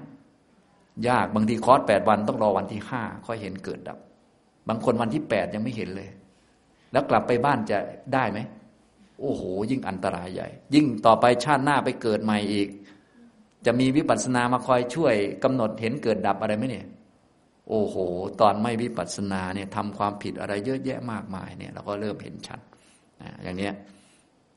[1.08, 3.98] ยากบางทีคอร์สแปดวันต้องรอวันที่ห้าค่อยเห็นเกิดดับ
[4.68, 6.10] บางคนวันที่แปดยังไม่เห็นเลย
[6.92, 7.78] แล้วกลับไปบ้านจะ
[8.14, 8.40] ได้ไหม
[9.20, 9.42] โอ้โห
[9.72, 12.68] ยิ่งอันตรายใหญ่ ยิ่งต่อไปชาติหน้าไปเกิดใหม่อีก
[13.66, 16.86] จะมีวิปัสสนามาคอยช่วยกำหนดเห็นเกิดดับอะไรไหมเนี่ย
[17.74, 17.96] โอ้โห
[18.42, 22.60] ตอนไม่วิปัสสนาเนี่ยทำความผิดอะไรเยอะแยะมากมายเนี่ยเราก็เริ่มเห็นชัด
[23.44, 23.72] อย่างนี้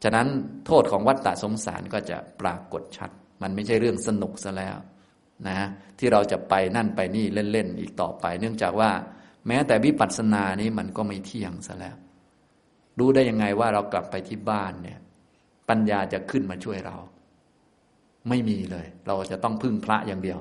[0.03, 0.27] ฉะนั้น
[0.67, 3.11] โทษของวัฏฏะสงสารก็จะปรากฏชัด
[3.43, 4.77] มันไม่ใช่เรื่องสนุกซะแล้ว
[5.49, 5.59] นะ
[5.99, 8.91] ที่เราจะไปนั่นไปนี่เล่นๆอีกต่อไป เนื่องจากว่า
[9.47, 11.97] แม้แต่วิปัสสนานี้มันก็ไม่เที่ยงซะแล้ว
[12.99, 14.99] รู้ได้ยังไงว่าเรากลับไปที่บ้านเนี่ย
[15.69, 16.97] ปัญญาจะขึ้นมาช่วยเรา
[18.29, 20.39] ไม่มีเลย เราจะต้องพึ่งพระอย่างเดียว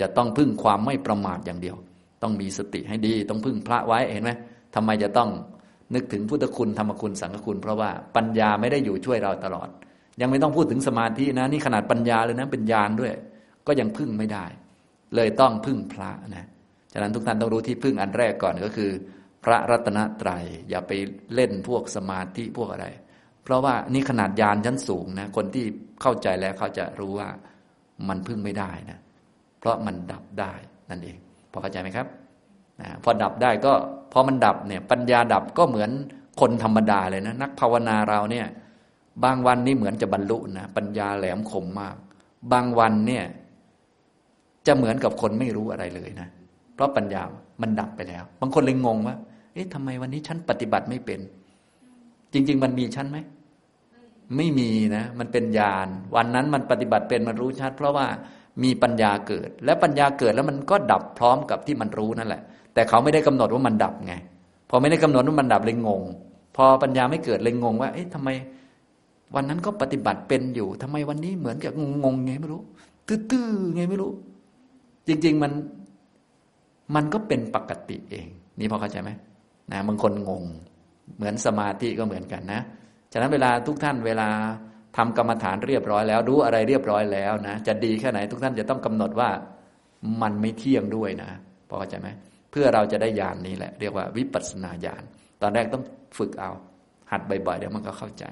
[0.00, 1.76] จะต้องพึ่งความไม่ประมาทอย่างเดียว
[2.22, 4.30] ต้องมีสติให้ดี ต้องพึ่งพระไว้เห็นไหม
[4.74, 5.30] ทำไมจะต้อง
[5.94, 9.68] นึกถึงพุทธคุณธรรมคุณสังฆคุณ เพราะว่าปัญญาไม่ได้อยู่ช่วยเราตลอด
[10.20, 13.12] ยังไม่ต้องพูดถึงสมาธินะ นี่ขนาดปัญญาเลยนะเป็นญาณด้วย
[13.66, 14.44] ก็ยังพึ่งไม่ได้
[15.16, 16.46] เลยต้องพึ่งพระนะ
[16.92, 18.90] ฉะนั้นทุกท่านต้องรู้ที่พึ่งอันแรกก่อนก็คือ
[19.44, 20.92] พระรัตนตรยัยอย่าไป
[21.34, 22.86] เล่นพวกสมาธิพวกอะไร
[23.44, 25.64] เพราะว่านี่ขนาดญาณชั้นสูงนะคนที่
[26.02, 27.28] เข้าใจแล้วเขาจะรู้ว่า
[28.08, 28.98] มันพึ่งไม่ได้นะ
[29.58, 30.52] เพราะมันดับได้
[30.90, 31.18] นั่นเอง
[31.56, 32.06] อเข้าใจไหมครับ
[32.80, 33.72] นะพอดับได้ก็
[34.12, 35.90] พอมันดับเนี่ยปัญญาดับก็เหมือน
[36.40, 38.46] คนธรรมดาเลยนะนักภาวนาเราเนี่ย
[39.24, 41.96] บางวันนี่เหมือนจะบรรลุนะปัญญาแหลมคมมาก
[42.52, 43.24] บางวันเนี่ย
[44.66, 46.28] จะเหมือนกับคนไม่รู้อะไรเลยนะ
[46.74, 47.22] เพราะปัญญา
[47.62, 49.16] มันดับไปแล้ว บางคนเลยงงว่า
[49.54, 51.20] เอ๊ะทำไมวันนี้ฉันปฏิบัติไม่เป็น
[52.32, 53.18] จริง ๆ มันมีชั้นไหม
[54.36, 58.06] ไม่มีนะ มันเป็นญาณ วันนั้นมันปฏิบัติเป็นมันรู้ชัด เพราะว่า
[58.62, 62.42] มีปัญญาเกิด และปัญญาเกิดแล้วมันก็ดับพร้อมกับที่มันรู้นั่นแหละ
[62.74, 64.14] แต่เขาไม่ได้กำหนดว่ามันดับไง
[64.70, 66.02] พอไม่ได้กำหนดว่ามันดับเลยงง
[66.56, 68.28] พอปัญญาไม่เกิดเลยงงว่า เอ๊ะทำไม
[69.34, 71.72] วันนั้นก็ปฏิบัติเป็นอยู่ทำไมวันนี้เหมือนกับ
[72.04, 72.62] งงไงไม่รู้
[73.08, 74.10] ตื้อๆไงไม่รู้
[75.08, 75.52] จริง ๆมัน
[76.94, 78.26] มันก็เป็นปกติเอง
[78.58, 79.10] นี่พอเข้าใจไหม
[79.72, 80.44] นะบางคนงง
[81.16, 82.60] เหมือนสมาธิก็เหมือนกันนะ
[83.12, 84.28] ฉะนั้นเวลาทุกท่านเวลา
[84.96, 89.30] ทำกรรมฐานเรียบร้อยแล้ว รู้อะไรเรียบร้อยแล้วนะ จะดีแค่ไหนทุกท่านจะต้องกำหนดว่า
[90.22, 91.30] มันไม่เที่ยงด้วยนะ
[91.68, 92.08] พอเข้าใจไหม
[92.50, 95.02] เพื่อเราจะได้ญาณนนี้แหละ เรียกว่าวิปัสสนาญาณ
[95.42, 95.84] ตอนแรกต้อง
[96.18, 96.50] ฝึกเอา
[97.10, 98.24] หัดบ่อยๆเดี๋ยวมันก็เข้าใจ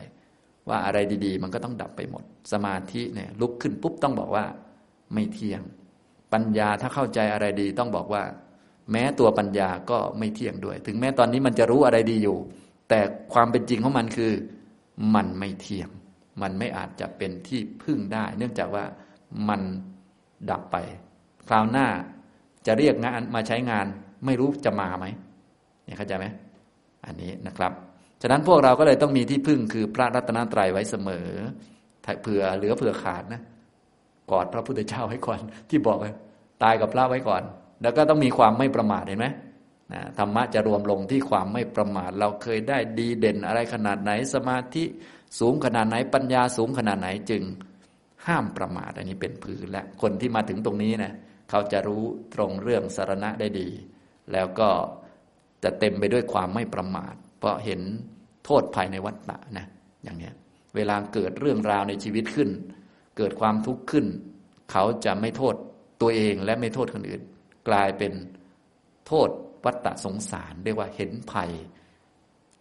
[0.68, 2.22] ว่าอะไรดีๆ มันก็ต้องดับไปหมด
[2.52, 4.44] สมาธิเนี่ย ลุกขึ้นปุ๊บต้องบอกว่า
[5.14, 5.62] ไม่เที่ยง
[6.32, 8.22] ปัญญาถ้าเข้าใจอะไรดีต้องบอกว่า
[8.92, 12.38] แม้ตัวปัญญาก็ไม่เที่ยงด้วย ถึงแม้ตอนนี้มันจะรู้อะไรดีอยู่
[12.88, 13.00] แต่
[13.34, 14.32] ความเป็นจริงของมันคือ
[15.14, 15.88] มันไม่เที่ยง
[16.42, 18.84] มันไม่อาจจะเป็นที่พึ่งได้ เนื่องจากว่า
[19.48, 19.60] มัน
[20.50, 20.76] ดับไป
[21.48, 21.86] คราวหน้า
[22.66, 23.86] จะเรียกงานมาใช้งาน
[24.24, 25.06] ไม่รู้จะมาไหม
[25.84, 26.26] เนี่ยเข้าใจไหม
[27.06, 27.72] อันนี้นะครับ
[28.22, 31.28] ฉะนั้นพวกเราก็เลยต้องมีที่พึ่งคือพระรัตนตรัยไว้เสมอ
[32.22, 33.42] เผื่อเหลือเผื่อขาดนะ
[34.30, 36.14] กอดพระพุทธเจ้าไว้ก่อน ที่บอกเลย
[36.62, 37.42] ตายกับพระไว้ก่อน
[37.82, 39.26] แล้วก็ต้องมีความไม่ประมาทเห็นไหม
[40.18, 44.84] ธรรมะจะรวมลงที่ความไม่ประมาท เราเคยได้ดีเด่นอะไรขนาดไหนสมาธิ
[45.38, 47.42] สูงขนาดไหนปัญญาสูงขนาดไหนจึง
[48.26, 51.14] ห้ามประมาทอันนี้เป็นพื้นและ คนที่มาถึงตรงนี้นะ
[51.50, 52.02] เขาจะรู้
[52.34, 53.68] ตรงเรื่องสารณะได้ดี
[54.32, 54.70] แล้วก็
[55.64, 57.80] จะเต็มไปด้วยความไม่ประมาท เพราะเห็น
[58.44, 59.66] โทษภายในวัฏฏะนะ
[60.04, 60.30] อย่างนี้
[60.74, 62.50] เวลาเกิดเรื่องราวในชีวิตขึ้น
[63.16, 64.06] เกิดความทุกข์ขึ้น
[64.72, 65.54] เขาจะไม่โทษ
[66.00, 67.22] ตัวเองและไม่โทษคนอื่น
[67.68, 68.12] กลายเป็น
[69.06, 69.28] โทษ
[69.64, 71.50] วัฏฏะสงสารเรียกว่าเห็นภัย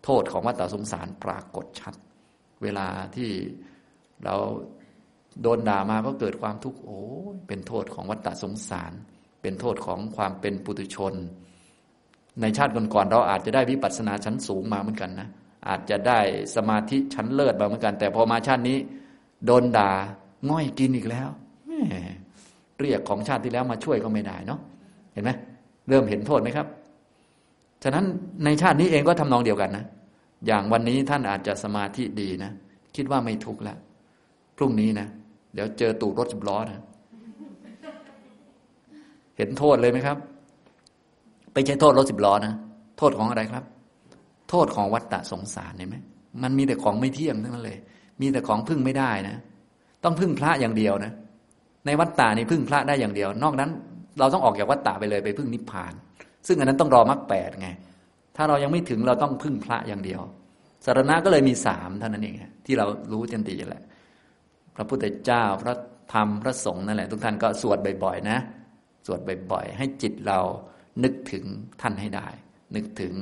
[0.04, 1.96] โทษของวัฏฏะสงสารปรากฏชัด
[2.64, 3.30] เวลาที่
[4.26, 4.36] เรา
[5.42, 7.00] โดนด่ามาก็เกิดความทุกข์โอ้
[7.48, 8.94] เป็นโทษของวัฏฏะสงสาร
[9.42, 11.14] เป็นโทษของความเป็นปุถุชน
[12.42, 15.30] ในชาติก่อนๆเราอาจจะได้วิปัสสนาชั้นสูงมาเหมือนกันนะ
[15.68, 16.20] อาจจะได้
[16.56, 18.78] สมาธิชั้นเลิศมาเหมือนกัน แต่พอมาชาตินี้
[19.46, 19.92] โดนด่า
[20.50, 21.30] ง่อยกินอีกแล้ว
[22.82, 24.60] เรียกของชาติที่แล้วมาช่วยก็ไม่ได้เนาะ
[25.14, 25.32] เห็นไหม
[25.90, 26.68] เริ่มเห็นโทษไหมครับ
[27.84, 28.06] ฉะนั้น
[28.46, 29.86] ในชาตินี้เองก็ทำนองเดียวกันนะ
[30.48, 32.52] อย่างวันนี้ท่านอาจจะสมาธิดีนะ
[32.96, 33.78] คิดว่าไม่ทุกข์แล้ว
[34.58, 35.08] พรุ่งนี้นะ
[35.54, 36.82] เดี๋ยวเจอตูดรถสิบล้อนะ
[39.38, 40.18] เห็นโทษเลยไหมครับ
[41.54, 42.54] ไปใช้โทษรถสิบล้อนะ
[42.98, 43.64] โทษของอะไรครับ
[44.50, 45.98] โทษของวัฏฏะสงสารเห็นไหม
[46.44, 47.78] มันมีแต่ของไม่เที่ยงทั้งนั้นเลย
[48.22, 49.36] มีแต่ของพึ่งไม่ได้นะ
[50.04, 51.12] ต้องพึ่งพระอย่างเดียวนะ
[51.86, 53.70] ในวัฏฏะนี่พึ่งพระได้อย่างเดียว นอกนั้น
[54.20, 55.94] เราต้องออกจากวัฏฏะไปเลยไปพึ่งนิพพาน
[56.48, 57.70] ซึ่งอันนั้นต้องรอมรรคแปดไง
[58.36, 60.22] ถ้าเรายังไม่ถึงเราต้องพึ่งพระอย่างเดียว
[60.86, 63.84] สารณะก็เลยมีสามเท่านั้นเองที่เรารู้จันตีแหละ
[64.76, 65.76] พระพุทธเจ้าพระ
[66.14, 68.40] ธรรมพระสงฆ์นั่นแหละ ทุกท่านก็สวดบ่อยๆนะ
[69.06, 69.20] สวด
[69.52, 70.40] บ่อยๆ ให้จิตเรา
[71.04, 71.46] นึกถึง
[71.82, 72.28] ท่านให้ได้
[72.76, 73.14] นึกถึง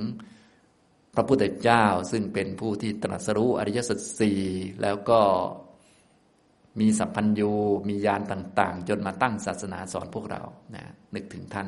[1.15, 4.39] พระพุทธเจ้าซึ่งเป็นผู้ที่ตรัสรู้อริยสัจสี่
[4.82, 5.21] แล้วก็
[6.80, 7.52] มีสัพพัญญู
[7.88, 10.41] มียานต่างๆ จนมาตั้งศาสนาสอนพวกเรา
[10.76, 10.84] นะ
[11.15, 11.67] นึกถึงท่าน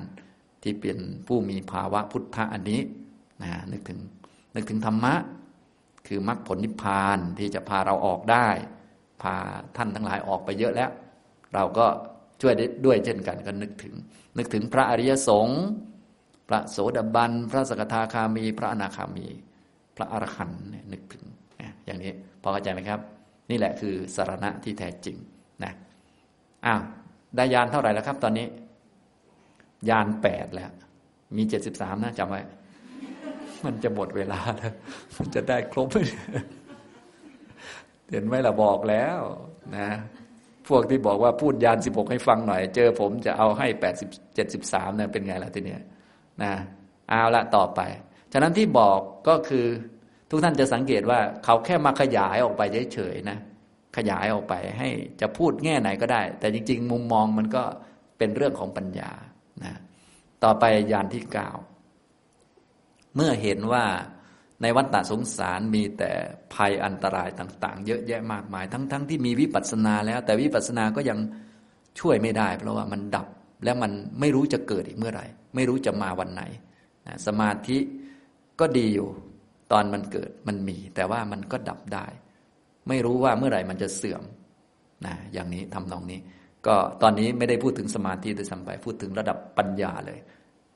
[0.63, 2.81] ที่เป็นผู้มีภาวะพุทธะอันนี้
[3.43, 3.99] นะนึกถึง
[4.55, 5.13] นึกถึงธรรมะ
[6.07, 8.47] คือมรรคผลนิพพานที่จะพาเราออกได้
[9.21, 9.35] พา
[9.77, 10.89] ท่านทั้งหลายออกไปเยอะแล้ว
[11.53, 11.85] เราก็
[12.41, 12.53] ช่วย
[12.85, 13.93] ด้วยเช่นกันก็นึกถึง
[14.37, 15.61] นึกถึงพระอริยสงฆ์
[16.47, 19.27] พระโสดาบัน พระสกทาคามี พระอนาคามี
[19.95, 21.23] พระอรหันต์นึกถึง
[21.85, 22.99] อย่างนี้พอเข้าใจไหมครับ
[23.49, 25.17] นี่แหละคือสารณะที่แท้จริง
[25.63, 25.73] นะ
[26.65, 26.81] อ้าว
[27.35, 28.45] ได้ยานเท่าไหร่แล้วครับ ตอนนี้
[29.89, 30.71] ยานแปดแล้ว
[31.37, 32.41] มีเจ็ดสิบสามนะจำไว้
[33.65, 34.73] มันจะหมดเวลาแล้ว
[35.17, 35.87] มันจะได้ครบ
[38.09, 39.19] เห็นไหมล่ะบอกแล้ว
[39.77, 39.89] นะ
[40.67, 45.81] พวกที่บอกว่าพูดยานสิบหกให้ฟังหน่อย เจอผมจะเอาให้แปดสิบเจ็ดสิบสามเนี่ยเป็นไงล่ะทีเนี้ย
[46.43, 46.53] นะ
[47.09, 47.81] เอาละต่อไป
[48.33, 49.65] ฉะนั้นที่บอกก็คือ
[50.29, 52.61] ทุกท่านจะสังเกตว่าเขาแค่มาขยายออกไป
[52.93, 53.37] เฉยๆนะ
[53.97, 54.89] ขยายออกไปให้
[55.21, 57.63] จะพูดแง่ไหนก็ได้ แต่จริง ๆ มุมมองมันก็
[58.17, 59.11] เป็นเรื่องของปัญญา
[59.63, 59.73] นะ
[60.43, 61.49] ต่อไปยานที่เก้า
[63.15, 63.85] เมื่อเห็นว่า
[64.61, 66.11] ในวัฏฏะสงสารมีแต่
[66.53, 71.19] ภัยอันตรายต่าง ๆ เยอะแยะมากมาย ทั้งๆทที่มีวิปัสสนาแล้ว แต่วิปัสสนาก็ยัง
[71.99, 73.27] ช่วยไม่ได้ เพราะว่ามันดับ
[73.63, 76.43] แล้วมันไม่รู้จะเกิดอีกเมื่อไหร่ ไม่รู้จะมาวันไหน
[77.07, 77.77] นะสมาธิ
[78.59, 79.07] ก็ดีอยู่
[79.71, 82.05] ตอนมันเกิดมันมี แต่ว่ามันก็ดับได้
[82.89, 84.23] ไม่รู้ว่าเมื่อไหร่มันจะเสื่อม
[85.05, 86.19] นะอย่างนี้ทำนองนี้
[86.67, 90.19] ก็ตอนนี้ไม่ได้พูดถึงสมาธิโดยสัมไปพูดถึงระดับปัญญาเลย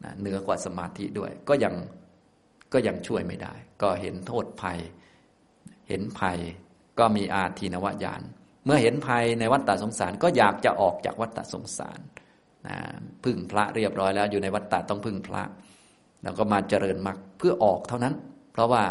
[0.03, 1.73] นะเหนือกว่าสมาธิด้วยก็ยัง
[2.73, 4.79] ก็ยังช่วยไม่ได้ ก็เห็นโทษภัย
[5.89, 6.37] เห็นภัย
[6.99, 8.21] ก็มีอาทีนวญาณ
[8.65, 11.99] เมื่อเห็นภัยในวัฏฏะสงสาร ก็อยากจะออกจากวัฏฏะสงสาร
[12.67, 12.77] นะ
[13.23, 15.43] พึ่งพระเรียบร้อยแล้ว อยู่ในวัฏฏะต้องพึ่งพระ
[16.23, 18.15] แล้วก็มาเจริญมรรคเพื่อออกเท่านั้น
[18.53, 18.83] เพราะว่า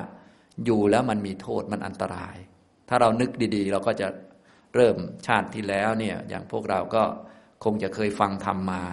[0.64, 2.36] อยู่แล้วมันมีโทษมันอันตราย
[2.88, 4.08] ถ้าเรานึกดีๆ เราก็จะ
[4.74, 7.02] เริ่มชาติที่แล้วเนี่ยอย่างพวกเราก็
[7.64, 8.84] คงจะเคยฟังธรรมมา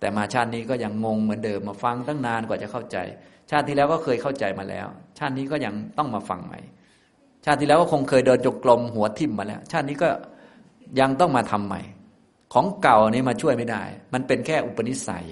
[0.00, 2.96] แต่มาชาตินี้ก็ยังงงเหมือนเดิมมาฟังตั้งนานกว่าจะเข้าใจ
[3.50, 4.86] ชาติที่แล้วก็เคยเข้าใจมาแล้ว
[5.18, 6.60] ชาตินี้ก็ยังต้องมาฟังใหม่
[7.44, 10.08] ชาติที่แล้วก็คงเคยเดินจงกรมหัวทิ่มมาแล้ว ชาตินี้ก็
[11.00, 11.80] ยังต้องมาทำใหม่
[12.52, 13.82] ของเก่านี้มาช่วยไม่ได้
[14.14, 15.26] มันเป็นแค่อุปนิสัย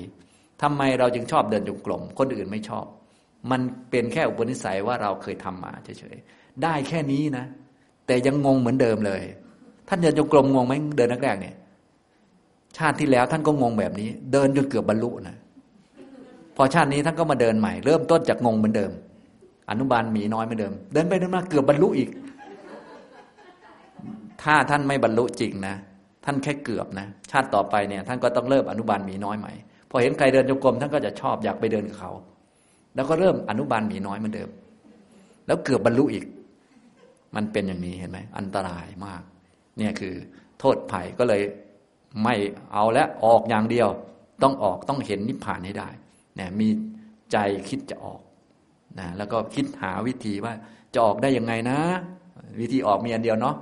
[0.62, 2.86] ทำไมเราจึงชอบเดินจงกรมคนอื่นไม่ชอบ
[3.50, 7.44] มันเป็นแค่อุปนิสัยว่าเราเคยทำมาเฉยๆได้แค่นี้นะ
[8.06, 9.22] แต่ยังงงเหมือนเดิมเลย
[9.88, 11.56] ท่านเดินจงกรมงงไหมเดินแรกๆเนี่ย
[12.76, 15.36] ชาติที่แล้วท่านก็งงแบบนี้ เดินจนเกือบบรรลุนะ
[16.56, 18.92] พอชาตินี้ท่านก็มาเดินใหม่ เริ่มต้นจากงงเหมือนเดิม
[19.70, 22.10] อนุบาลหมีน้อยเหมือนเดิม เดินไปเดินมาเกือบบรรลุอีก
[24.42, 25.74] ถ้าท่านไม่บรรลุจริงนะ
[26.24, 29.52] ท่านแค่เกือบนะ ชาติต่อไปเนี่ย ท่านก็ต้องเริ่มอนุบาลหมีน้อยใหม่
[29.90, 32.12] พอเห็นใครเดินจงกรมท่านก็จะชอบอยากไปเดินกับเขา
[32.94, 34.48] แล้วก็เริ่มอนุบาลหมีน้อยเหมือนเดิม
[35.46, 36.24] แล้วเกือบบรรลุอีก
[37.36, 39.22] มันเป็นอย่างนี้เห็นไหมอันตรายมาก
[39.78, 40.14] เนี่ยคือ
[40.60, 41.42] โทษภัยก็เลย
[42.22, 42.34] ไม่
[42.72, 43.88] เอาและออกอย่างเดียว
[44.42, 45.88] ต้องออกต้องเห็นนิพพานให้ได้
[46.38, 46.68] นี่ยมี
[47.32, 47.36] ใจ
[47.68, 48.20] คิดจะออก
[48.98, 50.54] นะแล้วก็คิดหาวิธีว่า
[50.94, 51.78] จะออกได้ยังไงนะ
[52.60, 53.56] วิธีออกมีอันเดียวเนาะ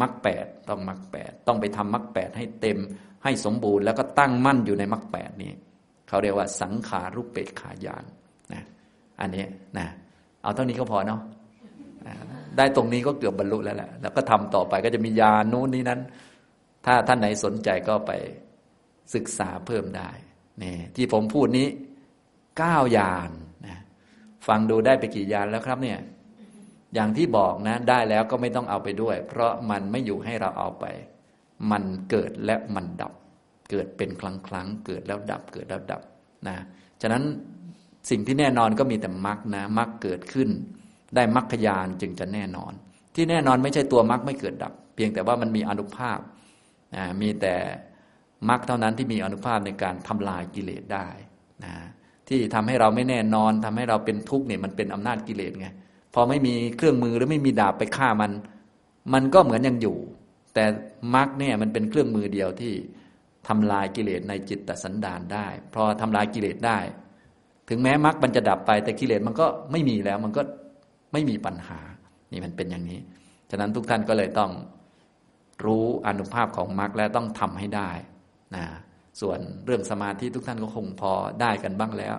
[0.00, 2.78] มรรคแปดต้องมรรคแปดต้องไปทำมรรคแปดให้เต็ม
[3.24, 5.52] ให้สมบูรณ์ แล้วก็ตั้งมั่นอยู่ในมรรคแปดนี้
[6.08, 8.04] เขาเรียกว่าสังขารุปเปกขายาน
[8.52, 8.62] นะ
[9.20, 9.44] อันนี้
[9.78, 9.86] นะ
[10.42, 11.20] เอาเท่านี้ก็พอเนาะ
[12.56, 16.00] ได้ตรงนี้ก็เกือบบรรลุแล้วแหละแล้วก็ทำต่อไปก็จะมียานู้นนี้นั้น
[16.86, 18.12] ถ้าท่านไหนสนใจก็ไป
[19.14, 20.10] ศึกษาเพิ่มได้
[20.62, 21.68] นี่ที่ผมพูดนี้
[22.58, 23.30] เก้ายาน
[23.66, 23.78] นะ
[24.46, 25.98] ฟังดูได้ไปกี่ยานแล้วครับเนี่ย
[26.94, 30.84] อย่างที่บอกนะได้แล้วก็ไม่ต้องเอาไปด้วย เพราะมันไม่อยู่ให้เราเอาไป
[31.70, 33.12] มันเกิดและมันดับ
[33.70, 36.02] เกิดเป็นครั้งครั้งเกิดแล้วดับเกิดแล้วดับ
[36.48, 36.56] นะ
[37.02, 37.22] ฉะนั้น
[38.10, 40.48] สิ่งที่แน่นอนก็มีแต่มรรคนะมรคเกิดขึ้น
[41.14, 42.72] ได้มรรคยานจึงจะแน่นอน
[43.14, 46.18] ที่แน่นอนไม่ใช่ตัวมรรคไม่เกิดดับ เพียงแต่ว่ามันมีอนุภาพ
[47.22, 47.54] มีแต่
[48.48, 51.08] มรรคเท่านั้นที่มีอนุภาพในการทำลายกิเลสได้
[51.64, 51.74] นะ
[52.28, 55.68] ที่ทำให้เราไม่แน่นอนทำให้เราเป็นทุกข์เนี่ยมันเป็นอำนาจกิเลสไง
[56.14, 58.32] พอไม่มีเครื่องมือหรือไม่มีดาบไปฆ่ามัน
[59.14, 59.96] มันก็เหมือนยังอยู่
[60.54, 60.64] แต่
[61.14, 62.72] มรรคเนี่ยมันเป็นเครื่องมือเดียวที่
[63.48, 66.78] ทำลายกิเลสในจิตตสันดานได้ พอทำลายกิเลสได้
[67.68, 70.42] ถึงแม้มรรคมันจะดับไป แต่กิเลสมันก็ไม่มีแล้ว มันก็
[71.12, 71.80] ไม่มีปัญหา
[72.32, 73.00] นี่มันเป็นอย่างนี้
[73.50, 74.50] ฉะนั้นทุกท่านก็เลยต้อง
[75.64, 77.90] รู้อนุภาพของมรรคและต้องทำให้ได้
[78.56, 78.64] นะ
[79.20, 82.14] ส่วนเรื่องสมาธิทุกท่านก็คงพอได้กันบ้างแล้ว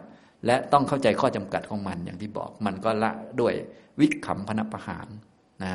[0.46, 3.54] และต้องเข้าใจข้อจำกัดของมันอย่างที่บอกมันก็ละด้วย
[4.00, 5.08] วิขำพนประหาร
[5.64, 5.74] นะ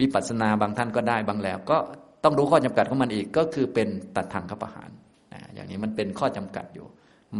[0.00, 1.78] วิปัสสนาบางท่านก็ได้บางแล้ว ก็
[2.24, 4.90] ต้องรู้ข้อจำกัดของมันอีกก็คือเป็นตัดทางขประหาร
[5.32, 6.86] นะอย่างนี้มันเป็นข้อจำกัดอยู่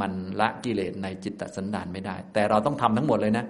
[0.00, 3.44] มันละกิเลสในจิตตสันดานไม่ได้ แต่เราต้องทำทั้งหมดเลยนะ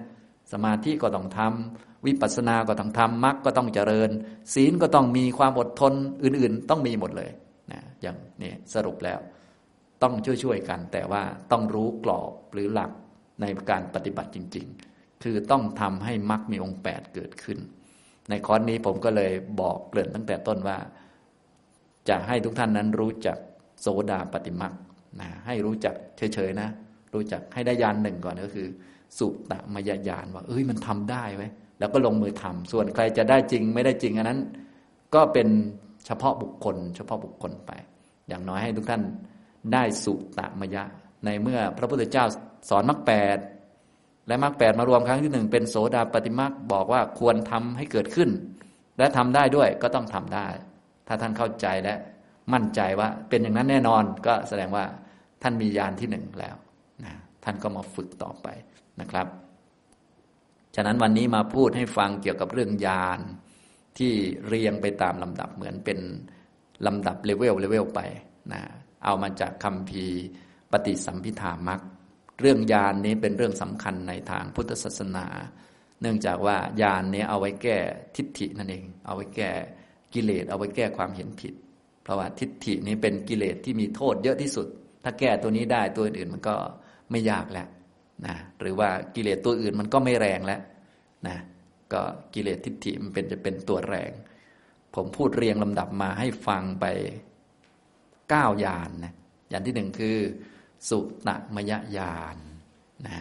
[0.53, 4.09] สมาธิก็ต้องทำวิปัสสนาก็ต้องทำมรรคก็ต้องเจริญ
[4.53, 7.31] ศีลก็ต้องมีความอดทนอื่น ๆ ต้องมีหมดเลย
[7.71, 9.19] นะอย่างนี้สรุปแล้ว
[10.03, 10.13] ต้อง
[10.43, 12.91] ช่วยๆกัน แต่ว่าต้องรู้กรอบหรือหลัก
[13.41, 17.59] ในการปฏิบัติจริง ๆ คือต้องทำให้มรรคมีองค์แปดเกิดขึ้น
[18.29, 20.77] ในคอร์สนี้ผมก็เลยบอกเกริ่นตั้งแต่ต้นว่า
[22.09, 23.37] จะให้ทุกท่านนั้นรู้จัก
[23.81, 24.73] โสดาปฏิมรรค
[25.19, 26.69] นะให้รู้จักเฉยๆนะ
[27.13, 28.67] รู้จักให้ได้ยานหนึ่งก่อนก็คือ
[29.17, 31.47] สุตมยญาณว่าเอ้ยมันทำได้ไว้
[31.79, 34.39] แล้วก็ลงมือทำส่วนใครจะได้จริงไม่ได้จริงอันนั้น
[35.15, 35.47] ก็เป็น
[36.05, 37.71] เฉพาะบุคคล เฉพาะบุคคลไป
[38.27, 39.03] อย่างน้อยให้ทุกท่าน
[39.73, 40.83] ได้สุตมยะ
[41.25, 42.25] ในเมื่อพระพุทธเจ้า
[42.69, 43.37] สอนมรรคแปด
[44.27, 48.29] และมรรคแปดมารวมครั้งที่หนึ่งเป็นโสดาปฏิมรรคบอกว่าควรทำให้เกิดขึ้น
[48.97, 50.47] และทำได้ด้วยก็ต้องทำได้
[51.07, 51.95] ถ้าท่านเข้าใจและ
[52.53, 54.85] มั่นใจว่าเป็นอย่างนั้นแน่นอนก็แสดงว่า
[55.41, 56.55] ท่านมีญาณที่หนึ่งแล้ว
[57.03, 58.47] นะท่านก็มาฝึกต่อไป
[59.01, 59.27] นะครับ
[60.75, 63.19] ฉะนั้นวันนี้มาพูดให้ฟังเกี่ยวกับเรื่องญาณ
[63.97, 64.13] ที่
[64.47, 65.99] เรียงไปตามลำดับเหมือนเป็น
[66.85, 67.99] ลำดับเลเวลเลเวลไป
[68.53, 68.61] นะ
[69.05, 70.05] เอามาจากคัมภีร์
[70.71, 71.81] ปฏิสัมภิทามรรค
[72.39, 75.27] เรื่องญาณนี้เป็นเรื่องสำคัญในทางพุทธศาสนา
[76.01, 77.77] เนื่องจากว่าญาณนี้เอาไว้แก้
[78.15, 79.51] ทิฏฐินั่นเอง เอาไว้แก้
[80.13, 81.53] กิเลสเอาไว้แก้ความเห็นผิด
[82.03, 84.67] เพราะว่าทิฏฐินี้เป็นกิเลสที่มีโทษเยอะที่สุด
[85.03, 86.55] ถ้าแก้ตัวนี้ได้ตัวอื่นมันก็
[87.11, 87.67] ไม่ยากแล้ว
[88.25, 90.61] นะหรือว่ากิเลสตัวอื่นมันก็ไม่แรงแล้ว
[91.27, 91.37] นะ
[91.93, 92.01] ก็
[92.33, 94.11] กิเลสทิฏฐิมันเป็นจะเป็นตัวแรง
[94.95, 96.85] ผมพูดเรียงลำดับมาให้ฟังไป
[98.33, 99.13] เก้าญาณนนะ
[99.49, 100.17] อย่างที่หนึ่งคือ
[100.89, 102.37] สุตมยญาณ
[103.07, 103.15] นะ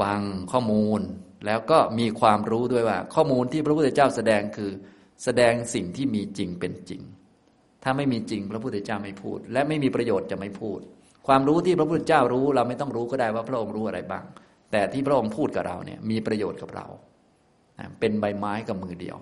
[0.00, 0.20] ฟัง
[0.52, 1.00] ข้อมูล
[1.46, 4.70] แล้วก็มีความรู้ด้วยว่า ข้อมูลที่พระพุทธเจ้าแสดงคือ
[5.24, 7.02] แสดงสิ่งที่มีจริงเป็นจริง
[7.82, 10.80] ถ้าไม่มีจริงพระพุทธเจ้าไม่พูด และไม่มีประโยชน์จะไม่พูด
[11.26, 14.24] ความรู้ที่พระพุทธเจ้ารู้เราไม่ต้องรู้ก็ได้ว่าพระองค์รู้อะไรบ้าง
[14.72, 16.86] แต่ที่พระองค์พูดกับเราเนี่ยมีประโยชน์กับเรา
[18.00, 19.16] เป็นใบไม้กับมือเดียว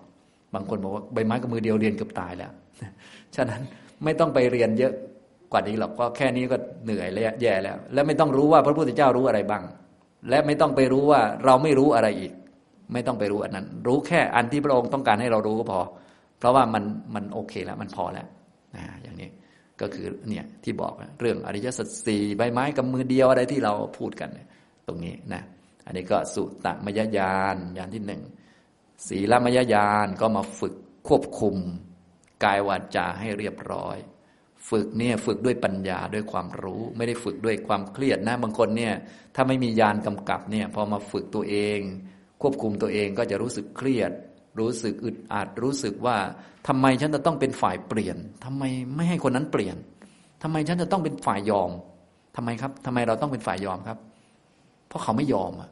[0.55, 2.53] บางคนบอกว่าใบไม้กับมือเดียวเรียนเกือบตายแล้ว
[3.37, 3.63] ฉะนั้น
[4.05, 4.93] ไม่ต้องไปเรียนเยอะ
[5.53, 9.63] กว่านี้หรอกก็แค่นี้ก็เหนื่อยแล้วแย่แล้ว แล้วไม่ต้องรู้ว่าพระพุทธเจ้ารู้อะไรบ้าง
[10.29, 12.33] และไม่ต้องไปรู้ว่าเราไม่รู้อะไรอีก
[12.93, 15.81] ไม่ต้องไปรู้อันนั้น รู้แค่อันที่พระองค์ต้องการให้เรารู้ก็พอ
[16.39, 16.85] เพราะว่ามัน
[17.15, 18.27] มันโอเคแล้วมันพอแล้ว
[18.77, 19.29] นะอย่างนี้
[19.81, 24.31] ก็คือเนี่ยที่บอกเรื่องอริยสัจสี่ใบไม้กับมือเดียวอะไรที่เราพูดกัน
[24.87, 25.43] ตรงนี้นะ
[25.87, 28.23] อันนี้ก็สุตมยญาณญาณที่หนึ่ง
[29.09, 30.75] ศีลมยญาณก็มาฝึก
[31.09, 31.57] ควบคุม
[32.45, 33.97] กายวาจาให้เรียบร้อย
[34.71, 38.95] ฝึกเนี่ยฝึกด้วยปัญญาด้วยความรู้ ไม่ได้ฝึกด้วยความเครียดนะบางคนเนี่ย
[39.35, 41.81] ถ้าไม่มียานกำกับเนี่ยพอมาฝึกตัวเอง
[42.43, 44.13] ควบคุมตัวเองก็จะรู้สึกเครียด
[44.59, 46.17] รู้สึกอึดอัดรู้สึกว่า
[46.69, 48.63] ทำไมฉันจะต้องเป็นฝ่ายเปลี่ยนทำไม
[48.95, 49.77] ไม่ให้คนนั้นเปลี่ยน
[50.43, 51.71] ทำไมฉันจะต้องเป็นฝ่ายยอม
[52.37, 53.99] ทำไมครับทำไมเราต้องเป็นฝ่ายยอมครับ
[54.89, 55.71] เพราะเขาไม่ยอมอะ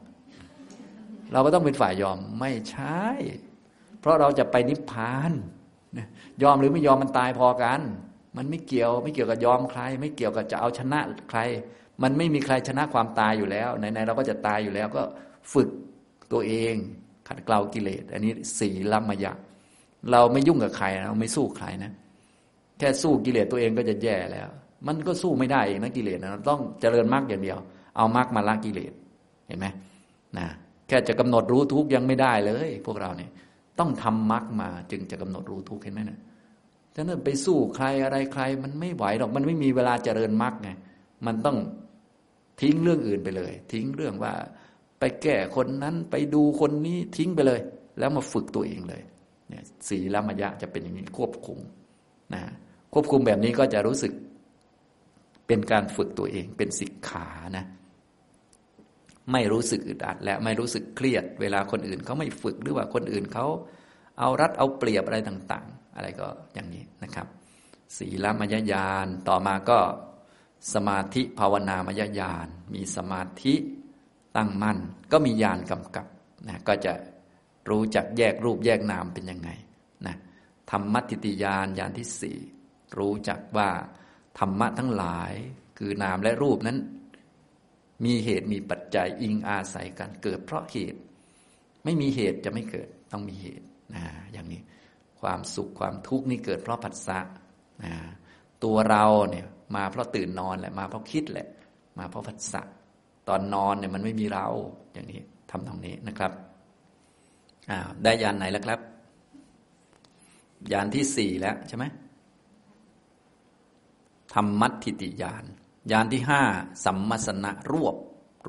[1.33, 3.05] เราก็ต้องเป็นฝ่ายยอมไม่ใช่
[3.99, 5.31] เพราะเราจะไปนิพพาน
[6.43, 7.79] ยอมหรือไม่ยอมมันตายพอกัน
[8.37, 11.39] มันไม่เกี่ยวไม่เกี่ยวกับยอมใคร ไม่เกี่ยวกับจะเอาชนะใคร
[12.03, 15.03] มันไม่มีใครชนะความตายอยู่แล้วไหนๆเราก็จะตายอยู่แล้วก็
[15.53, 15.69] ฝึก
[16.31, 16.73] ตัวเอง
[17.27, 19.33] ขัดเกลากิเลส อันนี้สีลัมมยะ
[20.11, 21.91] เราไม่ยุ่งกับใครเราไม่สู้ใครนะ
[22.79, 24.49] แค่สู้กิเลสตัวเองก็จะแย่แล้ว
[24.87, 27.57] มันก็สู้ไม่ได้เองนะกิเลสนะต้องเจริญมรรคอย่างเดียว
[27.97, 28.93] เอามรรคมาละกิเลส
[29.47, 29.67] เห็นไหม
[30.37, 30.47] นะ
[30.87, 33.31] แค่จะกำหนดรู้ทุกยังไม่ได้เลย พวกเราเนี่ย
[33.79, 36.19] ต้องทำมรรคมาจึงจะกำหนดรู้ทุกเห็นไหมเนะ
[36.95, 40.69] ฉะนั้นไปสู้ใครอะไรใคร มันไม่ไหวหรอกมันไม่มีเวลาเจริญมรรคไง
[41.25, 41.57] มันต้อง
[42.61, 44.33] ทิ้งเรื่องอื่นไปเลย ทิ้งเรื่องว่า
[44.99, 47.59] ไปแก้คนนั้นไปดูคนนี้ทิ้งไปเลย
[47.99, 49.01] แล้วมาฝึกตัวเองเลย
[49.49, 51.59] เนี่ยสีละมยะจะเป็นอย่างนี้ควบคุม
[52.33, 52.41] นะ
[52.93, 54.13] ควบคุมแบบนี้ก็จะรู้สึก
[55.47, 57.65] เป็นการฝึกตัวเองเป็นสิกขานะ
[59.31, 63.45] ไม่รู้สึกอึดอัดและไม่รู้สึกเครียด เวลาคนอื่นเขาไม่ฝึกหรือว่าคนอื่นเขา
[64.19, 67.27] เอารัดเอาเปรียบอะไรต่าง ๆ อะไรก็อย่างนี้นะครับ
[67.97, 69.79] ศีลมยญาณต่อมาก็
[70.73, 73.55] สมาธิภาวนามยญาณมีสมาธิ
[74.35, 74.77] ตั้งมั่น
[75.11, 76.07] ก็มีญาณกำกับ
[76.47, 76.93] นะก็จะ
[77.69, 79.49] รู้จักแยกรูปแยกนามเป็นยังไง
[80.07, 80.15] นะ
[80.71, 82.37] ธรรมติติญาณญาณที่สี่
[82.97, 83.69] รู้จักว่า
[84.39, 85.33] ธรรมะทั้งหลาย
[85.77, 86.77] คือนามและรูปนั้น
[88.05, 90.99] มีเหตุมีปัจจัยอิงอาศัยกันเกิด เพราะเหตุ
[91.83, 94.61] ไม่มีเหตุจะไม่เกิดต้องมีเหตุนะอย่างนี้
[95.21, 97.19] ความสุขความทุกข์นี่เกิดเพราะผัสสะ
[97.83, 97.93] นะ
[98.63, 99.45] ตัวเราเนี่ย
[99.75, 101.47] มาเพราะตื่นนอนแหละมาเพราะคิดแหละ
[101.99, 102.61] มาเพราะผัสสะ
[103.27, 104.47] ตอนนอนเนี่ยมันไม่มีเรา
[104.93, 105.21] อย่างนี้
[105.51, 106.31] ทำตรงนี้นะครับ
[107.71, 108.79] อ้าวได้ยานไหนแล้วครับ
[110.71, 111.85] ยานที่สี่แล้วใช่ไหม
[114.33, 115.45] ธรรมัตถิติยาน
[115.91, 116.41] ยานที่ห้า
[116.85, 117.95] สัมมสนะรวบ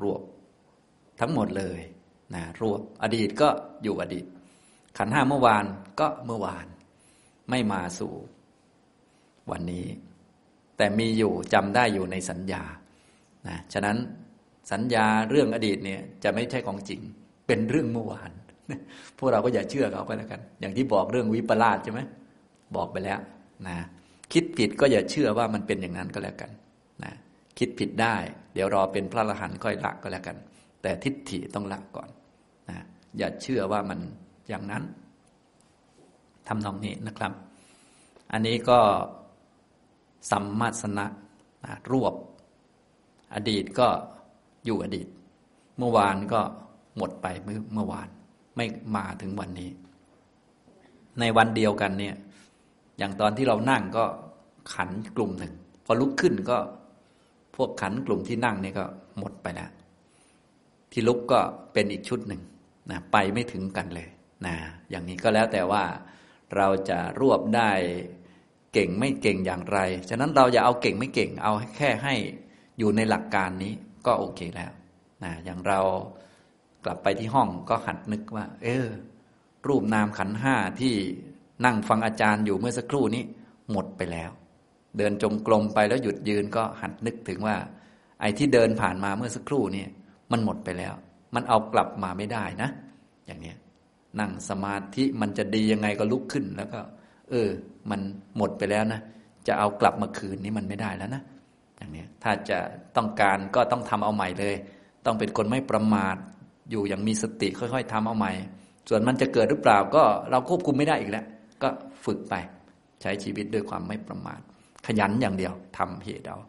[0.01, 0.21] รวบ
[1.19, 1.79] ทั้งหมดเลย
[2.35, 3.49] นะรวบอดีตก็
[3.83, 4.25] อยู่อดีต
[4.97, 5.65] ขันห้าเมื่อวาน
[5.99, 6.65] ก็เมื่อวาน
[7.49, 8.13] ไม่มาสู่
[9.51, 9.85] วันนี้
[10.77, 12.63] แต่มีอยู่จำได้อยู่ในสัญญา
[13.47, 13.97] นะฉะนั้น
[14.71, 17.01] สัญญาเรื่องอดีตเนี่ยจะไม่ใช่ของจริง
[17.47, 18.31] เป็นเรื่องเมื่อวาน
[19.17, 22.01] พวกเราก็อย่าเชื่อเขาไปแล้วกัน อย่างที่บอกเรื่องวิปลาสใช่ไหม
[22.75, 23.19] บอกไปแล้ว
[23.67, 23.77] นะ
[24.33, 26.51] คิดผิดก็อย่าเชื่อว่ามันเป็นอย่างนั้นก็แล้วกัน
[27.57, 28.15] คิดผิดได้
[28.53, 30.37] เดี๋ยวรอเป็นพระอรหันต์ค่อยละก็แล้วกัน
[30.81, 32.09] แต่ทิฏฐิต้องละก่อน
[32.69, 32.77] นะ
[33.17, 33.99] อย่าเชื่อว่ามัน
[34.49, 34.83] อย่างนั้น
[36.47, 37.31] ทำนองนี้นะครับ
[38.31, 38.79] อันนี้ก็
[40.31, 41.05] สัมมาสนะ
[41.65, 42.13] นะรวบ
[43.33, 43.87] อดีตก็
[44.65, 45.07] อยู่อดีต
[45.77, 46.41] เมื่อวานก็
[46.97, 48.09] หมดไปเมื่อเมื่อวาน
[48.55, 49.69] ไม่มาถึงวันนี้
[51.19, 52.15] ในวันเดียวกันเนี่ย
[52.97, 54.03] อย่างตอนที่เรานั่งก็
[54.73, 55.53] ขันกลุ่มหนึ่ง
[55.85, 56.57] พอลุกขึ้นก็
[57.55, 58.85] พวกขันกลุ่มที่นั่งนี่ก็
[59.19, 59.69] หมดไปแล้ว
[60.91, 61.39] ที่ลุกก็
[61.73, 62.41] เป็นอีกชุดหนึ่ง
[62.91, 64.07] นะไปไม่ถึงกันเลย
[64.45, 64.55] นะ
[64.89, 65.83] อย่างนี้ก็แล้วแต่ว่า
[66.55, 67.71] เราจะรวบได้
[68.73, 69.79] เก่งไม่เก่งอย่างไร
[70.09, 72.15] ฉะนั้นเราอย่าเอาเก่งไม่เก่ง เอาแค่ให้
[72.79, 73.73] อยู่ในหลักการนี้
[74.05, 74.71] ก็โอเคแล้ว
[75.23, 75.79] นะอย่างเรา
[76.85, 78.87] กลับไปที่ห้องก็หัดนึกว่า เออ
[79.67, 80.95] รูปนามขันห้าที่
[81.65, 83.23] นั่งฟังอาจารย์อยู่เมื่อสักครู่นี้
[83.71, 84.31] หมดไปแล้ว
[84.97, 87.55] เดินจงกรมไปแล้วหยุดยืนก็หัดนึกถึงว่า
[88.21, 89.85] ไอ้ที่เดินผ่านมาเมื่อสักครู่นี่
[90.31, 90.93] มันหมดไปแล้ว
[91.35, 92.69] มันเอากลับมาไม่ได้นะ
[93.25, 93.57] อย่างเนี้ย
[94.19, 96.79] นั่งสมาธิมันจะดียังไงก็ลุกขึ้นแล้วก็
[97.29, 97.49] เออ
[97.89, 98.01] มัน
[98.37, 99.01] หมดไปแล้วนะ
[99.47, 101.21] จะเอากลับมาคืนนี้มันไม่ได้แล้วนะ
[101.77, 102.59] อย่างนี้ถ้าจะ
[102.95, 104.55] ต้องการก็ต้องทำเอาใหม่เลย
[105.05, 106.15] ต้องเป็นคนไม่ประมาท
[106.71, 108.31] อยู่อย่างมีสติค่อยๆทำเอาใหม่
[108.89, 111.25] ส่วนมันจะเกิดหรือเปล่าก็เราควบคุมไม่ได้อีกแล้ว
[111.63, 111.69] ก็
[112.05, 112.33] ฝึกไป
[113.01, 114.41] ใช้ชีวิตด้วยความไม่ประมาท
[114.85, 116.39] ขยันอย่างเดียวทำเหตุเอา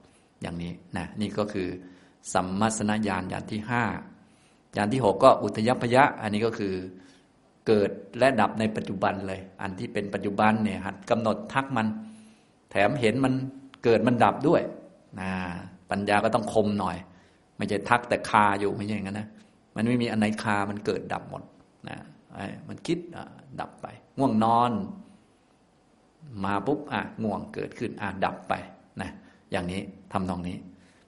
[0.43, 1.69] อย่างนี้นะนี่ก็คือ
[2.33, 3.85] สัมมาสนญาณญาณที่ห้า
[4.77, 6.75] ญาณที่หกก็อุทยพยะ อันนี้ก็คือ
[7.67, 11.87] เกิดและดับในปัจจุบันเลย อันที่เป็นปัจจุบันเนี่ยหัดกำหนดทักมัน
[12.71, 13.35] แถมเห็นมัน
[13.85, 14.63] เกิดมันดับด้วย
[15.21, 15.31] นะ
[15.91, 16.97] ปัญญาก็ต้องคมหน่อย
[17.57, 19.29] ไม่ใช่ทักแต่คาอยู่ไม่ใช่อย่างนั้นนะ
[19.75, 21.43] มันไม่มีอันไหนคามันเกิดดับหมด
[21.89, 21.99] นะ
[22.69, 22.99] มันคิด
[23.61, 23.87] ดับไป
[24.19, 24.73] ง่วงนอน
[26.45, 28.55] มาปุ๊บอะง่วงเกิดขึ้นอะดับไป
[29.01, 29.11] นะ
[29.53, 29.81] อย่างนี้
[30.13, 30.57] ทำตรงนี้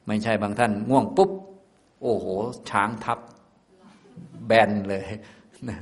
[0.07, 1.31] ไม่ใช่บางท่านง่วงปุ๊บ
[2.03, 2.27] โอ้โห
[2.71, 3.19] ช้างทับ
[4.47, 5.07] แบนเลย
[5.69, 5.79] นะ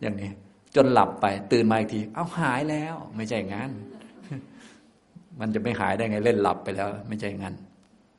[0.00, 0.30] อย่างนี้
[0.76, 3.70] จนหลับไป ตื่นมาอีกที เอาหายแล้ว ไม่ใช่งั้น
[5.40, 7.54] มันจะไม่หายได้ไงเล่นหลับไปแล้ว ไม่ใช่งั้น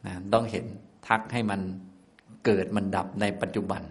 [0.06, 0.66] นะต้องเห็น
[1.08, 1.62] ทักให้มัน
[2.46, 3.82] เกิดมันดับในปัจจุบัน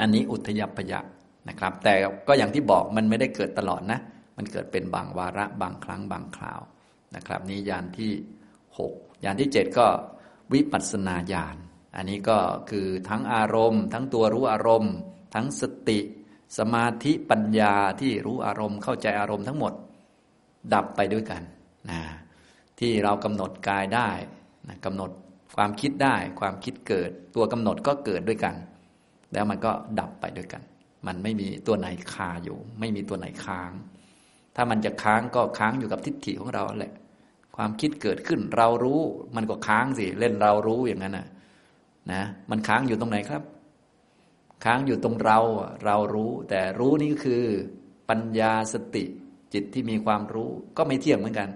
[0.00, 1.00] อันนี้อุทยพยะ
[1.48, 1.94] นะครับ แต่
[2.28, 4.00] ก็อย่างที่บอกมันไม่ได้เกิดตลอดนะ
[4.36, 6.60] มันเกิดเป็นบางวาระบางครั้งบางคราว
[7.16, 8.12] นะครับ นี้ยานที่
[8.78, 8.92] หก
[9.24, 9.86] ยานที่เจ็ดก็
[10.52, 11.56] วิปัสนาญาณ
[11.96, 12.38] อันนี้ก็
[12.70, 14.94] คือทั้งอารมณ์ ทั้งตัวรู้อารมณ์
[15.34, 15.98] ทั้งสติ
[16.58, 19.72] สมาธิปัญญาที่รู้อารมณ์เข้าใจอารมณ์ทั้งหมด
[20.74, 21.42] ดับไปด้วยกัน
[21.90, 22.00] นะ
[22.78, 24.10] ที่เรากำหนดกายได้
[24.68, 25.10] นะกำหนด
[25.56, 28.54] ความคิดได้ความคิดเกิด ตัวกำหนดก็เกิดด้วยกัน
[29.32, 30.62] แล้วมันก็ดับไปด้วยกัน
[31.06, 33.72] มันไม่มีตัวไหนคาอยู่ ไม่มีตัวไหนค้าง
[34.56, 36.92] ถ้ามันจะค้างก็ค้างอยู่กับทิฏฐิของเราแหละ
[37.56, 39.00] ความคิดเกิดขึ้นเรารู้
[39.36, 41.26] มันก็ค้างสิเล่นเรารู้อย่างนั้นนะ
[42.12, 43.42] นะ มันค้างอยู่ตรงไหนครับ
[44.64, 45.38] ค้างอยู่ตรงเรา
[45.84, 47.42] เรารู้ แต่รู้นี่คือ
[48.08, 49.04] ปัญญาสติ
[49.54, 51.48] จิตที่มีความรู้ก็ไม่เที่ยงเหมือนกัน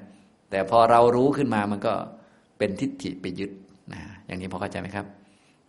[0.51, 1.95] แต่พอเรารู้ขึ้นมามันก็
[2.59, 3.51] เป็นทิฏฐิไปยึด
[3.93, 5.07] นะอย่างนี้พอเข้าใจไหมครับ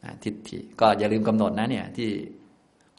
[0.04, 2.10] นะทิฏฐิก็อย่าลืมกำหนดนะเนี่ย ที่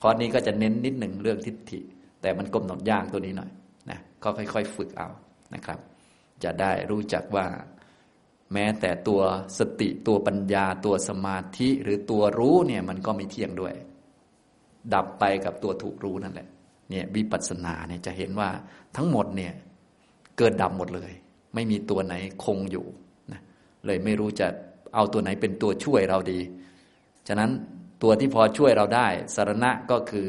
[0.02, 1.80] คอร์สนี้ก็จะเน้นนิดหนึ่งเรื่องทิฏฐิ
[2.22, 3.50] แต่มันกำหนดยากตัวนี้หน่อย
[3.90, 5.08] นะก็ค่อย ๆ ฝึกเอา
[5.54, 5.78] นะครับ
[6.44, 7.46] จะได้รู้จักว่า
[8.52, 9.20] แม้แต่ตัว
[9.58, 13.74] สติตัวปัญญาตัวสมาธิหรือตัวรู้เนี่ยมันก็ไม่เที่ยงด้วย
[14.94, 16.48] ดับไปกับตัวถูกรู้นั่นแหละ
[16.90, 18.50] เนี่ยวิปัสสนาเนี่ยจะเห็นว่า
[18.96, 19.52] ทั้งหมดเนี่ย
[20.38, 21.12] เกิดดับหมดเลย
[21.54, 22.14] ไม่มีตัวไหน
[22.44, 22.86] คงอยู่
[23.32, 23.40] นะ
[23.86, 24.46] เลยไม่รู้จะ
[24.94, 26.40] เอาตัวไหนเป็นตัวช่วยเราดี
[27.28, 27.50] ฉะนั้น
[28.02, 30.28] ตัวที่พอช่วยเราได้สารณะก็คือ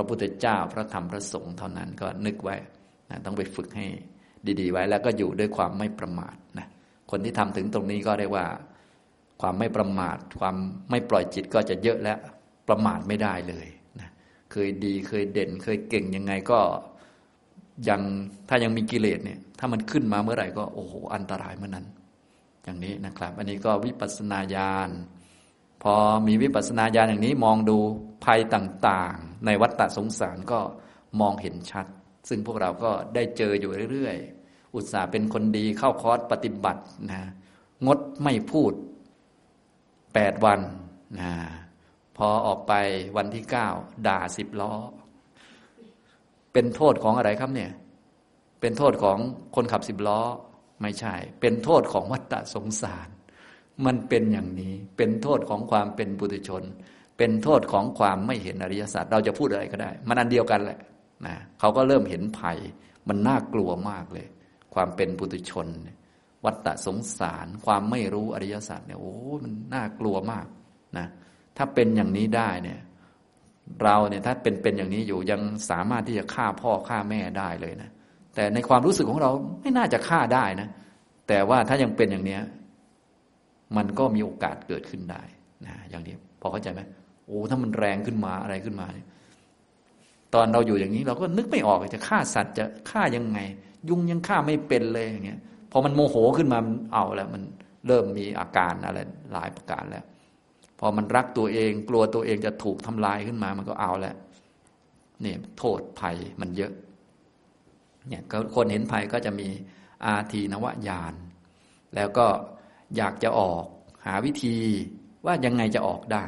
[0.00, 2.56] ระพุทธเจ้าพระธรรมพระสงฆ์เท่านั้นก็นึกไว้
[3.10, 3.86] นะต้องไปฝึกให้
[4.60, 6.66] ดี ๆ ไว้แล้วก็อยู่ด้วยความไม่ประมาทนะ
[7.10, 8.46] คนที่ทำถึงตรงนี้ก็เรียกว่า
[9.40, 10.56] ความไม่ประมาท ความ
[10.90, 12.18] ไม่ปล่อยจิตก็จะเยอะแล้ว
[12.68, 13.66] ประมาทไม่ได้เลย
[14.00, 14.08] นะ
[14.52, 16.60] เคยดีเคยเด่น เคยเก่งยังไงก็
[17.88, 18.00] ยัง
[18.48, 21.86] ถ้ายังมีกิเลสเนี่ย ถ้ามันขึ้นมาเมื่อไหร่ก็โอ้โหอันตรายเมื่อนั้น
[22.64, 24.90] อย่างนี้นะครับ อันนี้ก็วิปัสสนาญาณ
[25.82, 25.94] พอ
[26.26, 27.78] มีวิปัสสนาญาณอย่างนี้มองดู
[28.24, 30.60] ภัยต่าง ในวัฏฏะสงสารก็
[31.20, 31.86] มองเห็นชัด
[32.28, 37.22] ซึ่งพวกเราก็ได้เจออยู่เรื่อยๆ อุตส่าห์เป็นคนดีเข้าคอร์สปฏิบัตินะ
[37.86, 38.72] งดไม่พูด
[40.14, 40.60] แปดวัน
[41.20, 41.32] นะ
[42.16, 42.72] พอออกไป
[43.16, 43.68] วันที่เก้า
[44.06, 44.74] ด่าสิบล้อ
[46.52, 47.70] เป็นโทษของอะไรครับเนี่ย
[48.60, 49.18] เป็นโทษของ
[49.56, 50.20] คนขับสิบล้อ
[50.82, 53.08] ไม่ใช่ เป็นโทษของวัฏฏะสงสาร
[53.86, 56.62] มันเป็นอย่างนี้ เป็นโทษของความเป็นบุตรชน
[57.22, 60.78] เป็นโทษของความไม่เห็นอริยสัจเราจะพูดอะไรก็ได้ มันอันเดียวกันแหละ
[61.26, 62.58] นะเขาก็เริ่มเห็นภัย
[63.08, 64.26] มันน่ากลัวมากเลย
[64.74, 65.66] ความเป็นปุถุชน
[66.44, 70.46] วัฏฏะสงสาร ความไม่รู้อริยสัจเนี่ยโอ้มันน่ากลัวมาก
[70.98, 71.06] นะ
[71.56, 72.80] ถ้าเป็นอย่างนี้ได้เนี่ย
[73.82, 75.40] เราเนี่ยถ้าเป็นเป็นอย่างนี้อยู่ยัง
[75.70, 77.90] สามารถที่จะฆ่าพ่อฆ่าแม่ได้เลยนะ
[78.34, 80.68] แต่ในความรู้สึกของเราไม่น่าจะฆ่าได้นะ
[81.28, 82.42] แต่ว่าถ้ายังเป็นอย่างเนี้ย
[83.76, 85.22] มันก็มีโอกาสเกิดขึ้นได้
[85.66, 86.80] นะอย่างนี้พอเข้าใจไหม
[87.30, 88.86] โอ้ถ้ามันแรงขึ้นมาอะไรขึ้นมา
[90.34, 93.38] ตอนเราอยู่อย่างนี้ เราก็นึกไม่ออกจะฆ่าสัตว์จะฆ่ายังไง
[93.88, 95.40] ยุงยังฆ่าไม่เป็นเลยอย่างเงี้ย
[95.72, 97.42] พอมันโมโหขึ้นมามันเอาแล้ว มัน
[97.86, 98.98] เริ่มมีอาการอะไร
[99.32, 100.04] หลายประการแล้ว
[100.78, 104.16] พอมันรักตัวเอง กลัวตัวเองจะถูกทำลายขึ้นมา มันก็เอาแล้ว
[105.22, 106.72] เนี่ยโทษภัยมันเยอะ
[108.08, 108.22] เนี่ย
[108.54, 109.48] คนเห็นภัยก็จะมี
[110.04, 111.14] อาทีนวญาณ
[111.94, 112.26] แล้วก็
[112.96, 113.64] อยากจะออก
[114.06, 114.56] หาวิธี
[115.26, 116.24] ว่ายังไงจะออกได้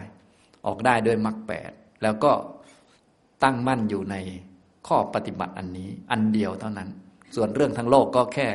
[0.66, 1.70] ออกได้ด้วยมรรคแปด
[2.02, 2.32] แล้วก็
[3.42, 4.16] ตั้งมั่นอยู่ใน
[4.88, 6.88] ข้อปฏิบัติอันนี้ อันเดียวเท่านั้น
[7.34, 8.48] ส่วนเรื่องทั้งโลกก็แค่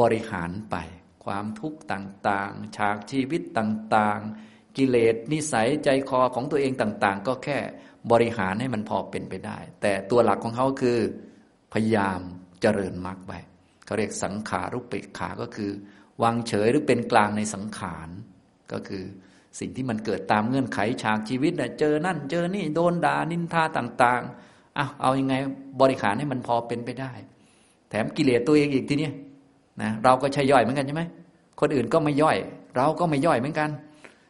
[0.00, 0.76] บริหารไป
[1.24, 7.58] ความทุกข์ต่างๆ ฉากชีวิตต่างๆ กิเลสนิสัยใจคอของตัวเองต่าง ๆ ก็แค่
[8.12, 10.98] บริหารให้มันพอเป็นไปได้ แต่ตัวหลักของเขาคือ
[11.72, 12.20] พยายาม
[12.60, 13.32] เจริญมรรคไป
[13.84, 15.70] เขาเรียกสังขารุปเปกขา ก็คือ
[16.22, 18.08] วางเฉยหรือเป็นกลางในสังขาร
[18.72, 19.04] ก็คือ
[19.58, 25.34] สิ่งที่มันเกิดตามเงื่อนไขฉากชีวิตนะเจอนั่น เจอนี่โดนด่านินทาต่างๆเอาเอาอยัางไง
[25.80, 27.12] บริหารให้มันพอเป็นไปได้
[27.90, 29.08] แถมกิเลสตัวเองอีกทีนี้
[29.82, 31.02] นะเราก็ใช่ย่อยเหมือนกันใช่ไหม
[31.60, 32.36] คนอื่นก็ไม่ย่อย
[32.76, 33.70] เราก็ไม่ย่อยเหมือนกัน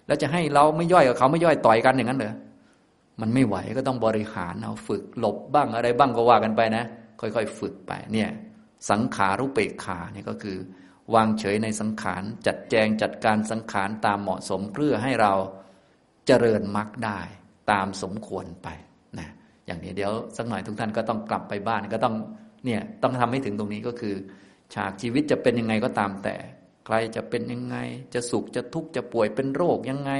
[0.06, 2.34] แล้วจะให้เราไม่ย่อยกับเขาไม่ย่อยต่อยกันอย่างนั้นเหรอ
[3.20, 6.84] มันไม่ไหวก็ต้องบริหารเอาฝึกหลบบ้างอะไรบ้างก็ว่ากันไปนะ
[7.20, 8.28] ค่อยๆ ฝึกไปเนี่ย
[8.90, 10.56] สังขารุเปกขาเนี่ยก็คือ
[11.14, 15.32] วางเฉยในสังขารจัดแจงจัดการสังขารตามเหมาะสมเพื่อให้เรา
[16.26, 17.20] เจริญมรรคได้
[17.70, 18.68] ตามสมควรไป
[19.18, 19.28] นะ
[19.66, 22.14] อย่างนี้เดี๋ยวสักหน่อยทุกท่านก็ต้องกลับไปบ้านก็ต้อง
[22.64, 24.14] เนี่ยต้องทำให้ถึงตรงนี้ก็คือ
[24.74, 26.34] ฉากชีวิตจะเป็นยังไงก็ตามแต่
[26.86, 27.76] ใครจะเป็นยังไง
[28.14, 30.12] จะสุขจะทุกข์จะป่วยเป็นโรคยังไง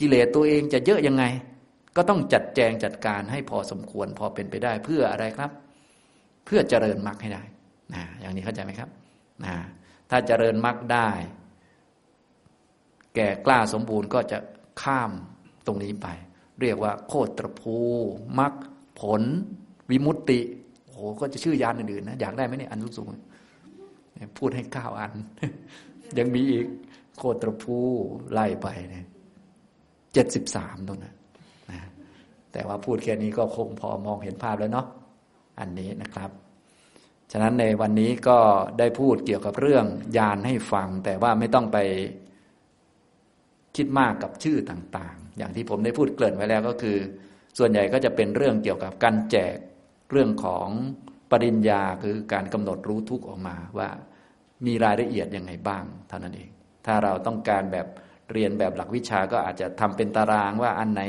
[0.00, 1.24] กิเลสตัวเองจะเยอะยังไง
[1.96, 5.50] ก็ต้องจัดแจงจัดการให้พอสมควรพอเป็นไปได้เพื่ออะไรครับ
[6.44, 7.42] เพื่อเจริญมรรคให้ได้
[7.94, 8.88] นะอย่างนี้เข้าใจไหมครับ
[9.44, 9.54] นะ
[10.10, 11.08] ถ้าเจริญมรรคได้
[13.14, 14.38] แก่กล้าสมบูรณ์ก็จะ
[14.82, 15.10] ข้าม
[15.66, 16.06] ตรงนี้ไป
[16.60, 17.76] เรียกว่า โคตรภู
[18.38, 18.52] มรรค
[19.00, 19.22] ผล
[19.90, 20.40] วิมุตติ
[20.84, 25.12] โอ้โหก็จะชื่อยานอื่นๆนะอยากได้ไหมเนี่ยอันสูงๆพูดให้ก้าวอัน
[26.18, 26.66] ยังมีอีก
[27.16, 27.76] โคตรภู
[28.32, 29.06] ไล่ไปเนี่ย
[30.12, 31.14] เจ็ดสิบสามตรงนั้น
[31.70, 31.80] นะ
[32.52, 34.86] แต่ว่าพูดแค่นี้ก็คงพอมองเห็นภาพแล้วเนาะ
[35.60, 36.30] อันนี้นะครับ
[37.32, 38.38] ฉะนั้นในวันนี้ก็
[38.78, 39.86] ได้พูดเกี่ยวกับเรื่อง
[40.18, 41.78] ยานให้ฟัง แต่ว่าไม่ต้องไป
[43.76, 46.98] คิดมากกับชื่อต่างๆ อย่างที่ผมได้พูดเกริ่นไว้แล้วก็คือ
[47.58, 49.56] ส่วนใหญ่ก็จะเป็นเรื่องเกี่ยวกับการแจก
[50.10, 50.68] เรื่องของ
[51.30, 53.88] ปริญญาคือการกำหนดรู้ทุกออกมาว่า
[54.66, 56.50] มีรายละเอียดยังไงบ้างเท่านั้นเอง
[56.86, 57.86] ถ้าเราต้องการแบบ
[58.32, 61.02] เรียนแบบหลักวิชาก็อาจจะทำเป็นตารางว่าอันไหน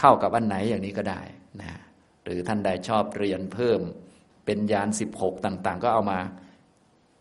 [0.00, 1.20] เข้ากับอันไหนอย่างนี้ก็ได้
[1.60, 1.80] นะ
[2.24, 3.80] หรือท่านใดชอบเรียนเพิ่ม
[4.44, 6.18] เป็นยานสิบหกต่าง ๆ ก็เอามา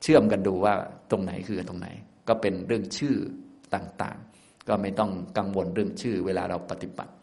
[0.01, 0.73] เชื่อมกันดูว่า
[1.11, 1.87] ตรงไหนคือตรงไหน
[2.27, 3.15] ก็เป็นเรื่องชื่อ
[3.75, 7.13] ต่างๆ ก็ไม่ต้องกังวลเรื่องชื่อ เวลาเราปฏิบัติ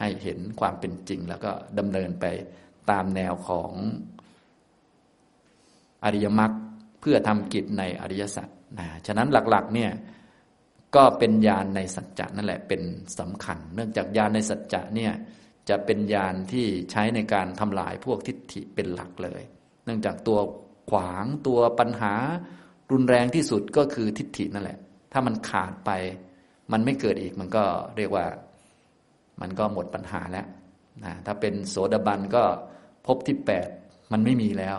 [0.00, 2.24] ให้เห็นความเป็นจริง แล้วก็ดำเนินไป
[2.90, 3.72] ตามแนวของ
[6.04, 6.52] อริยมรรค
[7.00, 8.48] เพื่อทำกิจในอริยสัจ
[8.78, 9.90] นะฉะนั้นหลักๆเนี่ย
[10.96, 12.82] ก็เป็นญาณในสัจจะนั่นแหละเป็น
[13.18, 15.12] สำคัญ เนื่องจากญาณในสัจจะเนี่ย
[15.68, 19.42] จะเป็นญาณที่ใช้ในการทำลายพวกทิฏฐิเป็นหลักเลย
[19.84, 20.38] เนื่องจากตัว
[20.90, 22.14] ขวางตัวปัญหา
[22.92, 24.78] รุนแรงที่สุดก็คือทิฏฐินั่นแหละ
[25.12, 25.90] ถ้ามันขาดไป
[26.72, 27.64] มันไม่เกิดอีกมันก็
[27.96, 28.26] เรียกว่า
[29.40, 30.46] มันก็หมดปัญหาแล้ว
[31.04, 32.44] นะถ้าเป็นโสดาบันก็
[33.06, 33.68] พบที่แปด
[34.12, 34.78] มันไม่มีแล้ว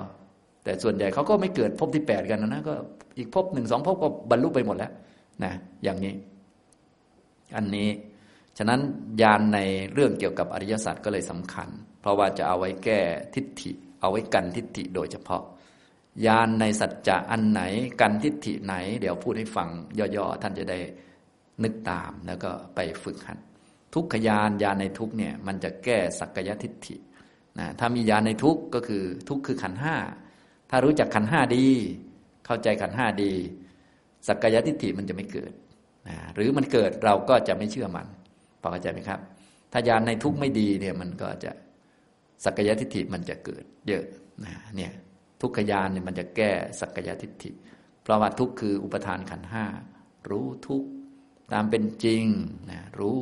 [0.63, 2.73] แต่ส่วนใหญ่เขาก็ไม่เกิดพบที่แปดกันนะนะก็
[3.17, 4.91] อีกพบหนึ่งสองพบก็บรรลุไปหมดแล้ว
[5.43, 6.13] นะอย่างนี้
[7.55, 7.89] อันนี้
[8.61, 8.81] ฉะนั้น
[9.21, 9.59] ยานใน
[9.93, 11.69] เรื่องเกี่ยวกับอริยสัจก็เลยสำคัญ
[12.01, 12.99] เพราะว่าจะเอาไว้แก้
[13.35, 15.43] ทิฏฐิ เอาไว้กันทิฏฐิโดยเฉพาะ
[16.25, 17.61] ยานในสัจจะอันไหน
[18.01, 20.79] กันทิฏฐิไหน เดี๋ยวพูดให้ฟังย่อๆท่านจะได้
[21.63, 23.37] นึกตามแล้วก็ไปฝึกหัด
[23.93, 26.95] ทุกขยานยานในทุกเนี่ยมันจะแก้สักยทิฏฐิ
[27.59, 29.95] นะถ้ามียานในทุกก็คือทุกคือขันห้า
[30.69, 31.67] ถ้ารู้จักขันห้าดี
[32.45, 33.31] เข้าใจขันห้าดี
[34.27, 35.51] สักยทิฏฐิมันจะไม่เกิด
[36.07, 38.07] นะหรือมันเกิดเราก็จะไม่เชื่อมัน
[38.61, 39.19] พอเข้าใจไหมครับ
[39.71, 41.51] ถ้ายานในทุกไม่ดีเนี่ยมันก็จะ
[42.43, 44.05] สักกายทิฏฐิมันจะเกิด เยอะ
[44.45, 44.91] นะเนี่ย
[45.41, 47.51] ทุกขยานเนี่ยมันจะแก้สักกายทิฏฐิ
[48.03, 49.65] เพราะว่าทุกคืออุปทานขันห้า
[50.29, 50.83] รู้ทุก
[51.53, 52.23] ตามเป็นจริง
[52.71, 53.19] นะรู้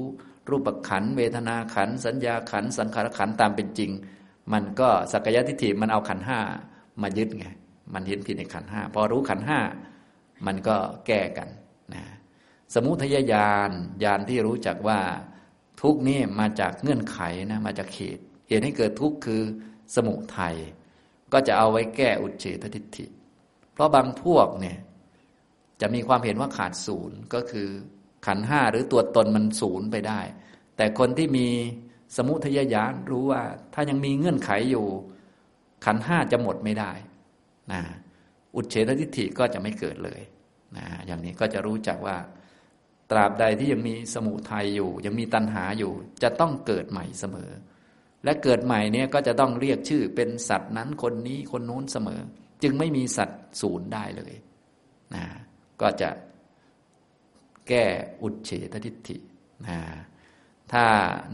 [0.50, 3.92] รูปขันเวทนาขันสัญญาขันสังขารขันตามเป็นจริง
[4.54, 6.40] มันก็สักกายทิฏฐิมันเอาขันห้า
[7.02, 7.48] มายึดไง
[7.94, 9.60] มันเห็นผิดในขันห้าพอรู้ขันห้า
[10.46, 10.76] มันก็
[11.08, 11.50] แก้กัน
[12.74, 13.72] สมุทัยญาณ
[14.04, 15.00] ญาณที่รู้จักว่า
[15.82, 17.20] ทุกนี้มาจากเงื่อนไข
[17.52, 19.42] นะมาจากเหตุเหตุให้เกิดทุกข์คือ
[19.96, 20.56] สมุทัย
[21.34, 23.06] ก็จะเอาไว้แก้อุเฉททิฏฐิ
[23.74, 24.78] เพราะบางพวกเนี่ย
[25.82, 27.68] จะมีความเห็นว่าขาดศูนย์ก็คือ
[28.26, 30.22] ขันห้าหรือตัวตนมันศูนย์ไปได้
[30.78, 31.48] แต่คนที่มี
[32.18, 33.42] สมุทัยญาณรู้ว่า
[33.74, 34.88] ถ้ายังมีเงื่อนไขอยู่
[35.86, 36.92] ขันห้าจะหมดไม่ได้
[37.72, 37.82] นะ
[38.56, 40.22] อุเฉททิฏฐิก็จะไม่เกิดเลย
[40.78, 42.18] นะอย่างนี้ก็จะรู้จักว่า
[43.12, 45.92] ตราบใดที่ยังมีสมุทัยอยู่ ยังมีตัณหาอยู่
[46.24, 47.52] จะต้องเกิดใหม่เสมอ
[48.24, 52.22] และเกิดใหม่เนี่ยก็จะต้องเรียกชื่อเป็นสัตว์นั้นคนนี้คนโน้นเสมอ
[52.64, 54.34] จึงไม่มีสัตว์ศูนย์ได้เลย
[55.16, 55.26] นะ
[55.82, 56.10] ก็จะ
[57.68, 57.86] แก้
[58.22, 59.18] อุดเฉททิฏฐิ
[59.68, 59.80] นะ
[60.74, 60.86] ถ้า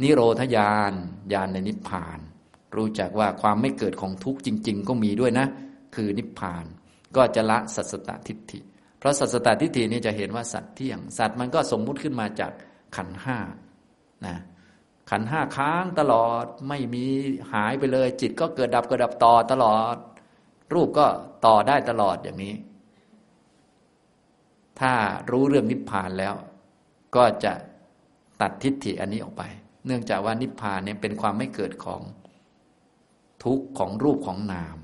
[0.01, 0.93] นิโรธญาณ
[1.33, 2.19] ญาณในนิพพาน
[2.75, 5.47] รู้จักว่าความไม่เกิดของทุกข์จริง ๆ ก็มีด้วยนะ
[5.95, 6.65] คือนิพพาน
[7.15, 8.59] ก็จะละสัสตตทิฏฐิ
[9.03, 12.51] เพราะสัสตตทิฏฐินี่จะเห็นว่าสัตว์เที่ยง สัตว์มันก็สมมุติขึ้นมาจาก
[12.95, 13.37] ขันห้า
[14.25, 14.37] นะ
[15.09, 17.05] ขันห้าค้างตลอดไม่มี
[17.53, 19.95] หายไปเลย จิตก็เกิดดับเกิดดับต่อตลอด
[20.73, 21.05] รูปก็
[21.45, 22.55] ต่อได้ตลอดอย่างนี้
[24.79, 24.93] ถ้า
[25.31, 26.33] รู้เรื่องนิพพานแล้ว
[27.15, 27.53] ก็จะ
[28.41, 29.43] ตัดทิฏฐิอันนี้ออกไป
[29.85, 32.01] เนื่องจากว่านิพพานเนี่ยเป็นความไม่เกิดของ
[33.43, 34.77] ทุกข์ของรูปของนาม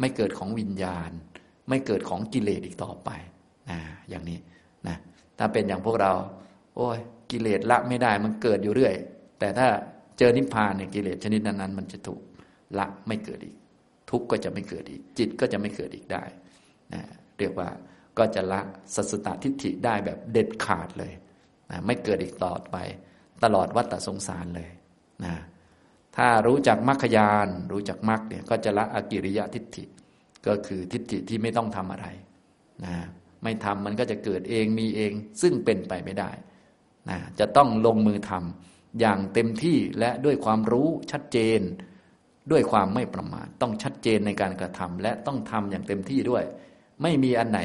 [0.00, 1.10] ไม่เกิดของวิญญาณ
[1.68, 3.10] ไม่เกิดของกิเลสอีกต่อไป
[3.70, 4.38] นะอย่างนี้
[4.86, 4.96] นะ
[5.38, 6.12] ถ้าเป็นอย่างพวกเรา
[6.76, 6.98] โอ้ย
[7.30, 8.94] กิเลสละไม่ได้มันเกิดอยู่เรื่อย
[9.38, 9.66] แต่ถ้า
[10.18, 12.20] เจอนิพพานเนี่ยกิเลสชนิดนั้นๆมันจะถูก
[12.78, 13.56] ละไม่เกิดอีก
[14.10, 16.22] ทุกข์ก็จะไม่เกิดอีก จิตก็จะไม่เกิดอีกได้
[16.92, 17.02] นะ
[17.38, 17.68] เรียกว่า
[18.18, 18.60] ก็จะละ
[18.94, 21.12] สัสตตทิฏฐิได้แบบเด็ดขาดเลย
[21.70, 22.76] นะไม่เกิดอีกต่อไป
[23.44, 24.70] ตลอดวัฏสงสารเลย
[25.24, 25.34] นะ
[26.16, 29.84] ถ้ารู้จักมรรคยาน รู้จักมรรคเนี่ยก็จะละอกิริยะทิฏฐิ
[30.48, 32.06] ก็คือทิฏฐิที่ไม่ต้องทำอะไร
[32.84, 32.94] นะ
[33.42, 36.30] ไม่ทำมันก็จะเกิดเองมีเอง ซึ่งเป็นไปไม่ได้
[37.10, 41.60] นะจะต้องลงมือทำอย่างเต็มที่และด้วยความรู้ชัดเจน
[42.50, 46.44] ด้วยความไม่ประมาทต้องชัดเจนในการกระทำและต้องทำอย่างเต็มที่ด้วย
[47.02, 47.60] ไม่มีอันไหน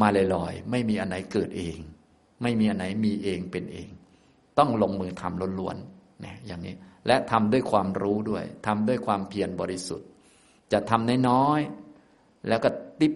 [0.00, 1.78] มาลอยๆไม่มีอันไหนเกิดเอง
[2.42, 3.88] ไม่มีอันไหนมีเองเป็นเอง
[4.58, 6.74] ต้องลงมือทำล้วนๆนะอย่างนี้
[7.06, 10.08] และทำด้วยความรู้ด้วยทำด้วยความเพียรบริสุทธิ์
[10.72, 11.83] จะทำน้อยๆ
[12.48, 12.68] แล้วก็
[13.00, 13.12] ติป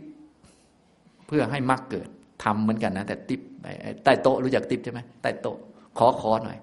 [1.27, 2.09] เพื่อให้มรรคเกิด
[2.45, 3.41] ทำเหมือนกันนะแต่ติป
[4.05, 5.57] ใต้โต๊ะรู้จักติปใช่ไหมใต้โต๊ะ
[5.99, 6.59] ขอขอหน่อย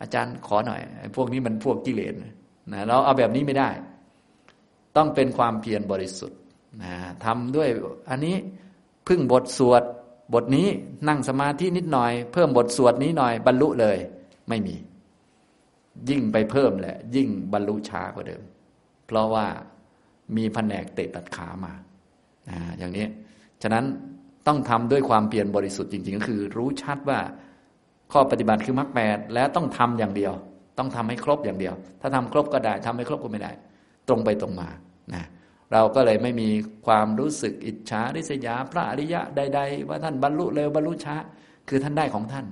[0.00, 0.80] อาจารย์ขอหน่อย
[1.16, 2.32] พวกนี้มันพวกกิเลสนะ
[2.86, 3.70] เราเอาแบบนี้ไม่ได้
[4.96, 6.38] ต้องเป็นความเพียรบริสุทธิ์
[6.82, 7.68] นะทำด้วย
[8.10, 8.36] อันนี้
[9.08, 9.82] พึ่งบทสวด
[10.34, 10.68] บทนี้
[11.08, 13.96] นั่งสมาธินิดหน่อย เพิ่มบทสวดนี้หน่อยบรรลุเลย
[14.48, 14.76] ไม่มี
[16.08, 18.42] ยิ่งไปเพิ่มแหละ ยิ่งบรรลุช้ากว่าเดิม
[19.06, 19.46] เพราะว่า
[20.36, 21.72] มีแผนกเตะตัดขามา
[22.78, 23.06] อย่างนี้
[23.62, 23.84] ฉะนั้น
[24.46, 27.18] ต้องทำด้วยความเปลี่ยนบริสุทธิ์จริงๆ ก็คือ รู้ชัดว่า
[28.12, 30.32] ข้อปฏิบัติคือมรรคแปดแล้วต้องทำอย่างเดียว
[30.78, 33.52] ต้องทำให้ครบอย่างเดียว ถ้าทำครบก็ได้ทำไม่ครบก็ไม่ได้
[34.08, 34.68] ตรงไปตรงมา
[35.14, 35.24] นะ
[35.72, 36.48] เราก็เลยไม่มี
[36.86, 41.16] ความรู้สึกอิจฉาริษยา พระอริยะใด ๆ ว่าท่านบรรลุเร็วบรรลุช้า
[41.68, 42.46] คือท่านได้ของท่าน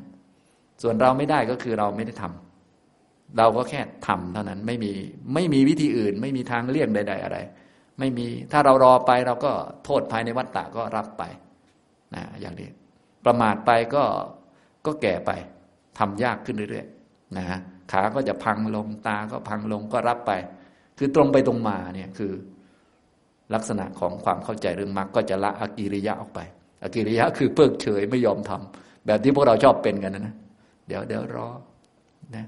[0.83, 4.93] ส่วนเราไม่ได้ก็คือเราไม่ได้ทำเราก็แค่ทำเท่านั้นไม่มี
[5.35, 7.39] ไม่มีวิธีอื่น ไม่มีทางเลี่ยงใด ๆ อะไร
[7.99, 9.53] ไม่มีถ้าเรารอไปเราก็
[9.84, 11.22] โทษภายในวัฏฏะก็รับไป
[12.14, 12.68] นะอย่างนี้
[13.24, 14.05] ประมาทไปก็
[14.86, 15.30] ก็แก่ไป
[15.99, 17.44] ทำยากขึ้นเรื่อยๆนะ
[17.92, 20.32] ขาก็จะพังลงตาก็พังลงก็รับไป
[20.99, 22.32] คือตรงไปตรงมาเนี่ยคือ
[23.55, 26.40] ลักษณะของความเข้าใจเรื่องมรรคก็จะละอากิริยะออกไป
[26.82, 30.34] อากิริยะคือเพิกเฉยไม่ยอมทำแบบที่พวกเราชอบเป็นกันนะนะ
[30.88, 31.49] เดี๋ยวเดี๋ยวรอ
[32.36, 32.47] นะ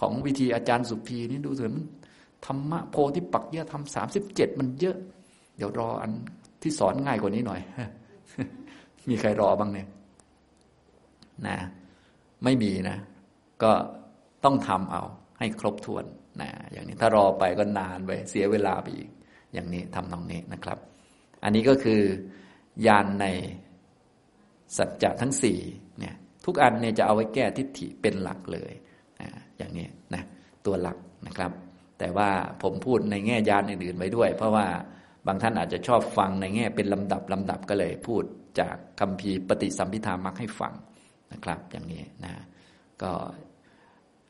[0.00, 1.84] ของวิธีอาจารย์สุพีนี่ดูเถอะมัน
[2.46, 4.96] ธรรมะโพธิปักเยอะทำสามสิบเจ็ดมันเยอะ
[5.56, 6.10] เดี๋ยวรออัน
[6.62, 7.60] ที่สอนง่ายกว่านี้หน่อย
[9.08, 9.88] มีใครรอบ้างเนี่ย
[11.46, 11.56] นะ
[12.44, 12.98] ไม่มีนะ
[13.62, 13.72] ก็
[14.44, 15.02] ต้องทำเอา
[15.38, 16.04] ให้ครบถ้วน
[16.40, 19.10] นะอย่างนี้ถ้ารอไปก็นานไปเสียเวลาไปอีก
[19.54, 20.78] อย่างนี้ทำตรงนี้นะครับ
[21.44, 22.00] อันนี้ก็คือ
[22.86, 23.26] ยานใน
[24.76, 25.58] สัจจะทั้งสี่
[25.98, 26.14] เนี่ย
[26.44, 28.72] ทุกอันเนี่ยจะเอาไว้แก้ทิฏฐิเป็นหลักเลย
[29.58, 30.22] อย่างนี้นะ
[30.66, 31.52] ตัวหลักนะครับ
[31.98, 32.30] แต่ว่า
[32.62, 34.66] ผมพูดในแง่ยานอื่นๆไว้ด้วย เพราะว่า
[35.26, 38.22] บางท่านอาจจะชอบฟังในแง่เป็นลำดับลำดับก็เลย พูด
[38.60, 40.74] จากคำพีปฏิสัมพิธามักให้ฟัง
[41.32, 42.32] นะครับ อย่างนี้นะ
[43.02, 43.12] ก็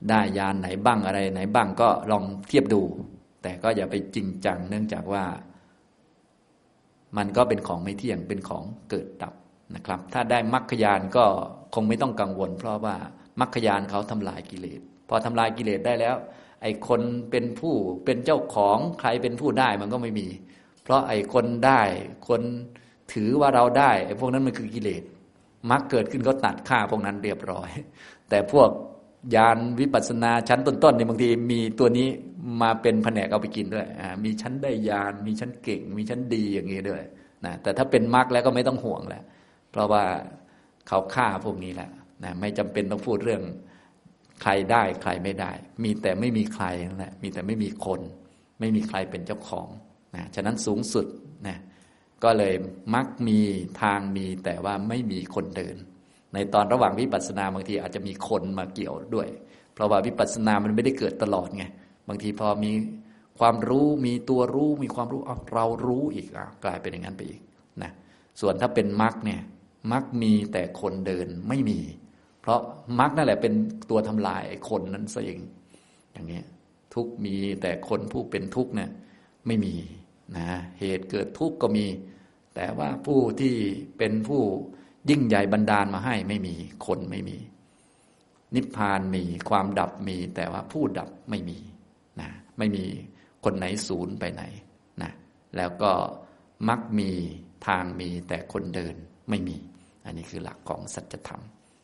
[0.08, 2.82] ได้ยานไหนบ้างอะไรไหนบ้างก็ลองเทียบดู
[3.42, 5.24] แต่ก็อย่าไปจริงจังเนื่องจากว่า
[7.16, 9.34] มันก็เป็นของไม่เที่ยงเป็นของเกิดดับ
[9.74, 11.24] นะครับ ถ้าได้มรรคยานก็
[11.74, 12.96] คงไม่ต้องกังวล เพราะว่า
[13.40, 16.16] มรรคยานเขาทำลายกิเลสพอทำลายกิเลสได้แล้ว
[16.62, 17.00] ไอ้คน
[17.30, 20.28] เป็นผู้เป็นเจ้าของใครเป็นผู้ได้มันก็ไม่มี
[20.82, 21.82] เพราะไอ้คนได้
[22.28, 22.42] คน
[23.12, 25.02] ถือว่าเราได้ไอ้พวกนั้นมันคือกิเลส
[25.70, 27.68] มรรคเกิดขึ้นก็ตัดค่าพวกนั้นเรียบร้อย
[28.28, 28.68] แต่พวก
[29.34, 32.08] ยานวิปัสสนาชั้นต้นๆเนี่ยบางทีมีตัวนี้
[32.62, 33.86] มาเป็นแผนกเอาไปกินด้วย
[34.24, 37.02] มีชั้นได้ยานมีชั้นเก่ง มีชั้นดีอย่างนี้ด้วย
[37.44, 39.22] นะแต่ถ้าเป็นมรรคแล้วก็ไม่ต้องห่วงแล้ว
[39.70, 40.04] เพราะว่า
[40.88, 41.90] เขาฆ่าพวกนี้แหละ
[42.24, 43.42] นะไม่จำเป็นต้องพูดเรื่อง
[44.42, 45.52] ใครได้ใครไม่ได้
[45.84, 48.00] มีแต่ไม่มีใครนั่นแหละมีแต่ไม่มีคน
[48.60, 49.68] ไม่มีใครเป็นเจ้าของ
[50.16, 51.06] นะฉะนั้นสูงสุด
[51.48, 51.58] นะ
[52.24, 52.54] ก็เลย
[52.94, 53.38] มักมี
[53.82, 55.76] ทางมีแต่ว่าไม่มีคนเดิน
[56.34, 59.28] ในตอนระหว่างวิปัสสนาบางทีอาจจะมีคนมาเกี่ยวด้วย
[59.74, 61.64] เพราะว่าวิปัสสนามันไม่ได้เกิดตลอดไง
[62.08, 62.72] บางทีพอมี
[63.38, 65.20] ความรู้มีตัวรู้มีความรู้
[65.54, 66.26] เรารู้อีก
[66.64, 67.40] กลายเป็นอย่างนั้นไปอีก
[67.82, 67.90] นะ
[68.40, 69.40] ส่วนถ้าเป็นมรรคเนี่ย
[69.92, 71.80] มรรคมีแต่คนเดินไม่มี
[72.48, 72.60] ราะ
[72.98, 73.54] มรรคนั่นแหละเป็น
[73.90, 75.40] ตัวทำลายคนนั้นซะเอง
[76.12, 76.40] อย่างนี้
[76.94, 78.90] ทุกมีแต่คนผู้เป็นทุกเนี่ย
[79.46, 79.74] ไม่มี
[80.36, 81.86] นะเหตุเกิดทุกข์ก็มี
[82.56, 83.54] แต่ว่าผู้ที่
[83.98, 84.42] เป็นผู้
[85.10, 86.54] ยิ่งใหญ่บันดาลมาให้ไม่มี
[86.86, 87.38] คนไม่มี
[88.54, 91.58] นิพพานมีความดับมี แต่ว่าผู้ดับไม่มี
[92.20, 92.84] นะไม่มี
[93.44, 94.42] คนไหนศูนย์ไปไหน
[95.02, 95.12] นะ
[95.56, 95.92] แล้วก็
[96.68, 97.10] มักมี
[97.66, 98.94] ทางมีแต่คนเดิน
[99.30, 99.56] ไม่มี
[100.04, 101.42] อันนี้คือหลักของสัจธรรม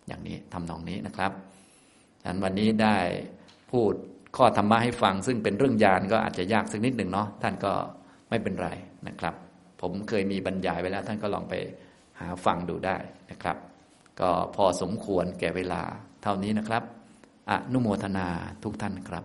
[0.09, 1.33] อย่างนี้ทำนองนี้นะครับ
[2.25, 2.99] อันวันนี้ได้
[3.71, 3.93] พูด
[4.37, 7.73] ข้อธรรมะให้ฟัง ซึ่งเป็นเรื่องยานก็อาจจะยากสักนิดหนึ่งเนาะท่านก็
[8.31, 8.69] ไม่เป็นไร
[9.09, 9.35] นะครับ
[9.81, 11.55] ผมเคยมีบรรยายไว้แล้วท่านก็ลองไป
[12.21, 12.97] หาฟังดูได้
[13.31, 13.57] นะครับ
[14.21, 15.83] ก็พอสมควรแก่เวลา
[16.23, 16.83] เท่านี้นะครับ
[17.51, 18.27] อนุโมทนา
[18.65, 19.25] ทุกท่านครับ